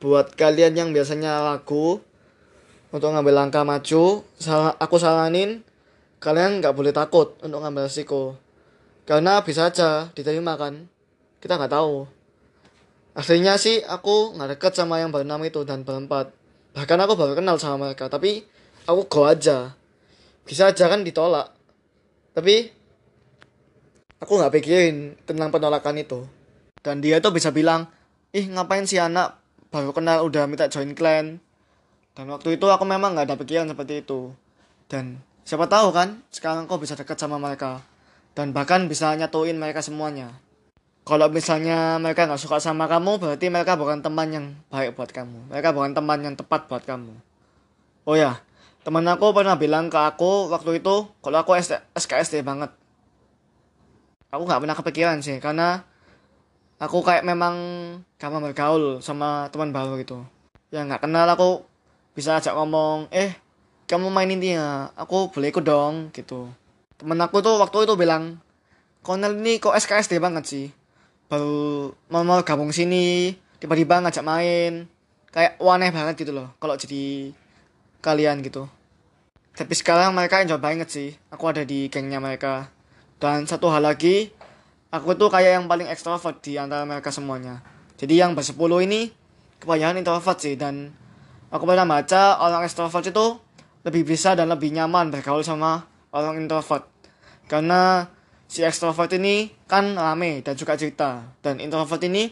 Buat 0.00 0.32
kalian 0.32 0.72
yang 0.72 0.88
biasanya 0.96 1.44
ragu 1.44 2.00
untuk 2.88 3.12
ngambil 3.12 3.36
langkah 3.36 3.62
maju 3.68 4.24
aku 4.80 4.96
saranin 4.96 5.60
kalian 6.24 6.64
nggak 6.64 6.72
boleh 6.72 6.92
takut 6.92 7.36
untuk 7.44 7.60
ngambil 7.60 7.84
resiko. 7.84 8.40
Karena 9.04 9.44
bisa 9.44 9.68
aja 9.68 10.08
diterima 10.16 10.56
kan? 10.56 10.88
Kita 11.40 11.60
nggak 11.60 11.72
tahu. 11.72 12.08
Aslinya 13.12 13.60
sih 13.60 13.84
aku 13.84 14.32
nggak 14.40 14.56
deket 14.56 14.72
sama 14.72 14.96
yang 15.04 15.12
berenam 15.12 15.44
itu 15.44 15.60
dan 15.68 15.84
berempat. 15.84 16.32
Bahkan 16.72 16.98
aku 17.04 17.12
baru 17.12 17.36
kenal 17.36 17.60
sama 17.60 17.92
mereka 17.92 18.08
tapi 18.08 18.40
aku 18.88 19.04
go 19.04 19.28
aja. 19.28 19.76
Bisa 20.48 20.72
aja 20.72 20.88
kan 20.88 21.04
ditolak. 21.04 21.52
Tapi 22.32 22.72
aku 24.16 24.32
nggak 24.32 24.52
pikirin 24.56 25.20
tentang 25.28 25.52
penolakan 25.52 26.00
itu 26.00 26.39
dan 26.80 27.04
dia 27.04 27.20
tuh 27.20 27.34
bisa 27.34 27.52
bilang 27.52 27.88
ih 28.32 28.46
ngapain 28.48 28.86
sih 28.86 29.00
anak 29.00 29.36
baru 29.68 29.94
kenal 29.94 30.26
udah 30.26 30.46
minta 30.50 30.66
join 30.66 30.94
clan 30.96 31.40
dan 32.20 32.26
waktu 32.28 32.58
itu 32.58 32.66
aku 32.66 32.84
memang 32.84 33.14
nggak 33.14 33.32
ada 33.32 33.36
pikiran 33.38 33.70
seperti 33.70 34.02
itu. 34.02 34.34
Dan 34.90 35.22
siapa 35.46 35.70
tahu 35.70 35.94
kan 35.94 36.20
sekarang 36.28 36.66
kok 36.66 36.82
bisa 36.82 36.98
dekat 36.98 37.16
sama 37.16 37.38
mereka. 37.38 37.80
Dan 38.34 38.52
bahkan 38.52 38.84
bisa 38.92 39.14
nyatuin 39.14 39.56
mereka 39.56 39.80
semuanya. 39.80 40.36
Kalau 41.06 41.32
misalnya 41.32 41.96
mereka 41.96 42.28
nggak 42.28 42.36
suka 42.36 42.60
sama 42.60 42.86
kamu 42.86 43.18
berarti 43.18 43.48
mereka 43.48 43.74
bukan 43.74 44.04
teman 44.04 44.28
yang 44.30 44.46
baik 44.68 44.94
buat 44.94 45.10
kamu. 45.10 45.48
Mereka 45.48 45.72
bukan 45.72 45.96
teman 45.96 46.18
yang 46.20 46.34
tepat 46.36 46.68
buat 46.68 46.84
kamu. 46.84 47.14
Oh 48.04 48.20
ya 48.20 48.36
teman 48.80 49.04
aku 49.08 49.32
pernah 49.36 49.56
bilang 49.56 49.92
ke 49.92 49.96
aku 49.96 50.48
waktu 50.52 50.84
itu 50.84 51.08
kalau 51.24 51.40
aku 51.40 51.56
SKSD 51.96 52.44
banget. 52.44 52.68
Aku 54.28 54.44
nggak 54.46 54.60
pernah 54.62 54.76
kepikiran 54.76 55.16
sih 55.24 55.40
karena 55.40 55.88
aku 56.80 57.04
kayak 57.04 57.28
memang 57.28 57.54
mau 58.00 58.40
bergaul 58.40 59.04
sama 59.04 59.52
teman 59.52 59.70
baru 59.70 60.00
gitu. 60.00 60.24
Ya 60.72 60.82
nggak 60.88 61.04
kenal 61.04 61.28
aku 61.28 61.62
bisa 62.16 62.40
ajak 62.40 62.56
ngomong 62.56 63.12
eh 63.12 63.36
kamu 63.84 64.08
main 64.08 64.32
ini 64.32 64.56
ya? 64.56 64.88
Aku 64.96 65.28
boleh 65.28 65.52
ikut 65.52 65.62
dong 65.62 66.08
gitu. 66.16 66.48
Temen 66.96 67.20
aku 67.20 67.44
tuh 67.44 67.60
waktu 67.60 67.84
itu 67.84 67.94
bilang 68.00 68.40
Konel 69.00 69.40
ini 69.40 69.56
kok 69.56 69.76
SKSD 69.76 70.20
banget 70.20 70.44
sih. 70.44 70.66
Baru 71.28 71.92
mau, 72.12 72.20
mau 72.24 72.40
gabung 72.44 72.72
sini 72.72 73.36
tiba-tiba 73.60 74.00
ngajak 74.00 74.24
main. 74.24 74.88
Kayak 75.30 75.62
waneh 75.62 75.94
banget 75.94 76.26
gitu 76.26 76.32
loh 76.34 76.50
kalau 76.58 76.74
jadi 76.74 77.30
kalian 78.00 78.40
gitu. 78.40 78.66
Tapi 79.54 79.74
sekarang 79.76 80.16
mereka 80.16 80.40
enjoy 80.40 80.56
banget 80.56 80.88
sih. 80.88 81.10
Aku 81.28 81.44
ada 81.50 81.62
di 81.62 81.92
gengnya 81.92 82.18
mereka. 82.18 82.72
Dan 83.20 83.44
satu 83.44 83.68
hal 83.68 83.84
lagi 83.84 84.32
aku 84.90 85.14
tuh 85.14 85.30
kayak 85.30 85.62
yang 85.62 85.66
paling 85.70 85.86
ekstrovert 85.86 86.42
di 86.42 86.58
antara 86.58 86.82
mereka 86.82 87.14
semuanya. 87.14 87.62
Jadi 87.96 88.18
yang 88.18 88.34
bersepuluh 88.34 88.82
ini 88.82 89.10
kebanyakan 89.62 90.02
introvert 90.02 90.38
sih. 90.42 90.58
Dan 90.58 90.90
aku 91.48 91.64
pernah 91.64 91.86
baca 91.86 92.42
orang 92.42 92.66
ekstrovert 92.66 93.06
itu 93.06 93.38
lebih 93.86 94.04
bisa 94.04 94.34
dan 94.34 94.50
lebih 94.50 94.74
nyaman 94.74 95.08
bergaul 95.14 95.46
sama 95.46 95.86
orang 96.10 96.42
introvert. 96.42 96.90
Karena 97.46 98.06
si 98.50 98.66
ekstrovert 98.66 99.14
ini 99.14 99.50
kan 99.70 99.94
rame 99.94 100.42
dan 100.42 100.58
juga 100.58 100.74
cerita. 100.74 101.22
Dan 101.40 101.62
introvert 101.62 102.02
ini 102.02 102.28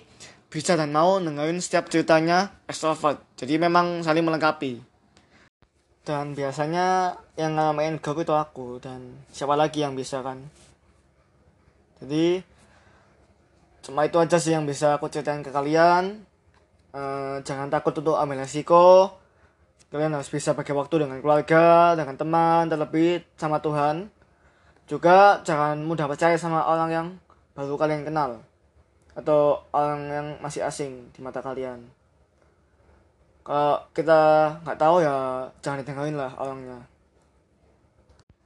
bisa 0.51 0.75
dan 0.75 0.91
mau 0.91 1.23
dengerin 1.23 1.63
setiap 1.63 1.87
ceritanya 1.89 2.53
ekstrovert. 2.67 3.23
Jadi 3.39 3.55
memang 3.57 4.03
saling 4.03 4.27
melengkapi. 4.27 4.83
Dan 6.09 6.33
biasanya 6.33 7.21
yang 7.37 7.53
ngalamin 7.53 8.01
grup 8.01 8.25
itu 8.25 8.33
aku 8.33 8.81
dan 8.81 9.21
siapa 9.29 9.53
lagi 9.53 9.85
yang 9.85 9.93
bisa 9.93 10.25
kan 10.25 10.41
jadi 12.05 12.43
cuma 13.85 14.05
itu 14.05 14.17
aja 14.21 14.37
sih 14.37 14.53
yang 14.53 14.69
bisa 14.69 14.99
aku 14.99 15.09
ceritain 15.09 15.41
ke 15.41 15.51
kalian 15.55 16.23
uh, 16.93 17.41
jangan 17.43 17.73
takut 17.73 17.97
untuk 17.97 18.19
ambil 18.19 18.43
resiko 18.43 19.17
kalian 19.89 20.13
harus 20.13 20.29
bisa 20.29 20.53
pakai 20.53 20.77
waktu 20.77 21.09
dengan 21.09 21.19
keluarga 21.25 21.97
dengan 21.97 22.15
teman 22.15 22.69
terlebih 22.69 23.25
sama 23.41 23.59
Tuhan 23.65 24.13
juga 24.89 25.45
jangan 25.45 25.85
mudah 25.85 26.09
percaya 26.09 26.41
sama 26.41 26.65
orang 26.65 26.91
yang 26.91 27.07
baru 27.53 27.77
kalian 27.77 28.09
kenal 28.09 28.41
atau 29.19 29.67
orang 29.75 30.01
yang 30.07 30.27
masih 30.39 30.63
asing 30.63 31.11
di 31.11 31.19
mata 31.19 31.43
kalian. 31.43 31.83
Kalau 33.43 33.83
kita 33.91 34.55
nggak 34.63 34.79
tahu 34.79 35.03
ya 35.03 35.49
jangan 35.59 35.83
didengarin 35.83 36.15
lah 36.15 36.33
orangnya. 36.39 36.79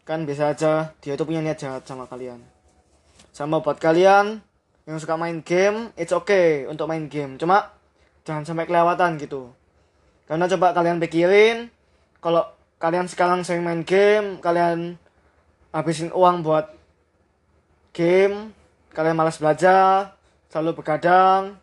Kan 0.09 0.25
bisa 0.25 0.51
aja 0.51 0.97
dia 1.05 1.13
tuh 1.15 1.29
punya 1.29 1.45
niat 1.45 1.61
jahat 1.61 1.85
sama 1.85 2.09
kalian. 2.09 2.41
Sama 3.33 3.65
buat 3.65 3.81
kalian 3.81 4.45
yang 4.85 4.99
suka 5.01 5.17
main 5.17 5.41
game, 5.41 5.91
it's 5.97 6.13
okay 6.13 6.69
untuk 6.69 6.87
main 6.87 7.09
game. 7.09 7.41
Cuma 7.41 7.73
jangan 8.29 8.45
sampai 8.45 8.69
kelewatan 8.69 9.17
gitu. 9.19 9.51
Karena 10.29 10.47
coba 10.47 10.77
kalian 10.77 11.01
pikirin 11.01 11.73
kalau 12.21 12.45
kalian 12.79 13.09
sekarang 13.09 13.43
sering 13.43 13.65
main 13.65 13.83
game, 13.83 14.39
kalian 14.39 15.01
habisin 15.73 16.13
uang 16.13 16.45
buat 16.45 16.69
game 17.97 18.53
kalian 18.93 19.17
malas 19.17 19.41
belajar 19.41 20.17
selalu 20.53 20.81
begadang 20.81 21.57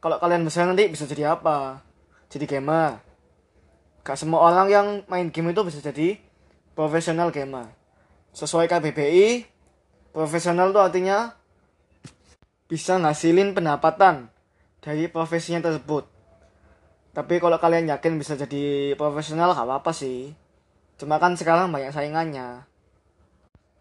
kalau 0.00 0.20
kalian 0.20 0.44
besar 0.44 0.68
nanti 0.68 0.84
bisa 0.88 1.08
jadi 1.08 1.32
apa 1.32 1.80
jadi 2.28 2.44
gamer 2.44 3.00
gak 4.04 4.20
semua 4.20 4.52
orang 4.52 4.68
yang 4.68 4.86
main 5.08 5.32
game 5.32 5.52
itu 5.52 5.64
bisa 5.64 5.80
jadi 5.80 6.20
profesional 6.76 7.32
gamer 7.32 7.72
sesuai 8.36 8.68
KBBI 8.68 9.48
profesional 10.12 10.72
itu 10.72 10.80
artinya 10.80 11.38
bisa 12.68 13.00
ngasilin 13.00 13.56
pendapatan 13.56 14.28
dari 14.84 15.08
profesinya 15.08 15.64
tersebut. 15.64 16.04
Tapi 17.16 17.42
kalau 17.42 17.58
kalian 17.58 17.90
yakin 17.90 18.14
bisa 18.20 18.38
jadi 18.38 18.94
profesional 18.94 19.56
gak 19.56 19.66
apa-apa 19.66 19.90
sih. 19.90 20.30
Cuma 21.00 21.18
kan 21.18 21.34
sekarang 21.34 21.72
banyak 21.74 21.90
saingannya. 21.90 22.62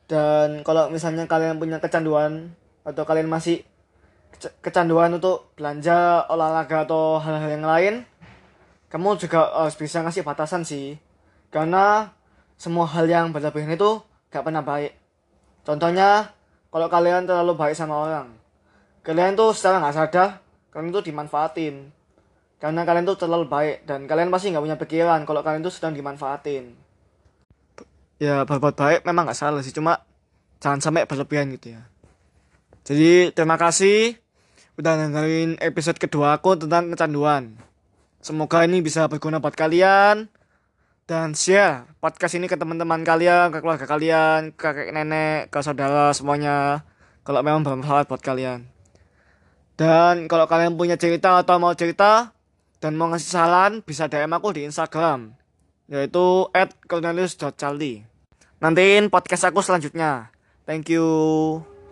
Dan 0.08 0.64
kalau 0.64 0.88
misalnya 0.88 1.28
kalian 1.28 1.60
punya 1.60 1.78
kecanduan 1.78 2.56
atau 2.88 3.04
kalian 3.04 3.28
masih 3.28 3.62
kecanduan 4.64 5.12
untuk 5.14 5.52
belanja 5.60 6.26
olahraga 6.32 6.88
atau 6.88 7.20
hal-hal 7.20 7.60
yang 7.60 7.68
lain 7.68 7.96
kamu 8.88 9.20
juga 9.20 9.52
harus 9.52 9.76
bisa 9.76 10.00
ngasih 10.02 10.24
batasan 10.24 10.64
sih. 10.64 10.96
Karena 11.54 12.16
semua 12.58 12.90
hal 12.90 13.06
yang 13.06 13.30
berlebihan 13.30 13.76
itu 13.78 14.02
gak 14.34 14.42
pernah 14.42 14.66
baik 14.66 14.97
contohnya 15.68 16.32
kalau 16.72 16.88
kalian 16.88 17.28
terlalu 17.28 17.60
baik 17.60 17.76
sama 17.76 18.00
orang 18.00 18.32
kalian 19.04 19.36
tuh 19.36 19.52
secara 19.52 19.84
nggak 19.84 19.96
sadar 19.96 20.48
kalian 20.78 20.94
tuh 20.94 21.10
dimanfaatin. 21.10 21.90
Karena 22.62 22.86
kalian 22.86 23.06
tuh 23.10 23.18
terlalu 23.18 23.50
baik 23.50 23.90
dan 23.90 24.06
kalian 24.06 24.30
pasti 24.30 24.54
nggak 24.54 24.62
punya 24.62 24.78
pikiran 24.78 25.26
kalau 25.26 25.42
kalian 25.42 25.66
tuh 25.66 25.74
sedang 25.74 25.98
dimanfaatin. 25.98 26.78
Ya 28.22 28.46
berbuat 28.46 28.78
baik 28.78 29.02
memang 29.02 29.26
nggak 29.26 29.38
salah 29.42 29.66
sih 29.66 29.74
cuma 29.74 30.06
jangan 30.62 30.78
sampai 30.78 31.10
berlebihan 31.10 31.50
gitu 31.58 31.74
ya. 31.78 31.82
Jadi 32.86 33.34
terima 33.34 33.58
kasih 33.58 34.22
udah 34.78 35.02
dengerin 35.02 35.58
episode 35.62 35.98
kedua 35.98 36.38
aku 36.38 36.58
tentang 36.62 36.94
kecanduan. 36.94 37.58
Semoga 38.22 38.66
ini 38.66 38.86
bisa 38.86 39.10
berguna 39.10 39.42
buat 39.42 39.58
kalian 39.58 40.30
dan 41.08 41.32
share 41.32 41.88
podcast 42.04 42.36
ini 42.36 42.52
ke 42.52 42.60
teman-teman 42.60 43.02
kalian 43.08 43.50
ke 43.50 43.64
keluarga 43.64 43.88
kalian 43.88 44.52
ke 44.52 44.60
kakek 44.60 44.92
nenek 44.92 45.48
ke 45.48 45.60
saudara 45.64 46.12
semuanya 46.12 46.84
kalau 47.24 47.40
memang 47.40 47.64
bermanfaat 47.64 48.12
buat 48.12 48.20
kalian 48.20 48.68
dan 49.80 50.28
kalau 50.28 50.46
kalian 50.46 50.76
punya 50.76 51.00
cerita 51.00 51.40
atau 51.40 51.56
mau 51.58 51.72
cerita 51.72 52.36
dan 52.84 52.94
mau 53.00 53.08
ngasih 53.08 53.32
saran 53.32 53.72
bisa 53.82 54.12
DM 54.12 54.36
aku 54.36 54.52
di 54.54 54.68
Instagram 54.68 55.34
yaitu 55.88 56.52
cornelius.charlie. 56.86 58.04
Nantiin 58.60 59.08
podcast 59.08 59.48
aku 59.48 59.64
selanjutnya. 59.64 60.30
Thank 60.68 60.92
you. 60.92 61.77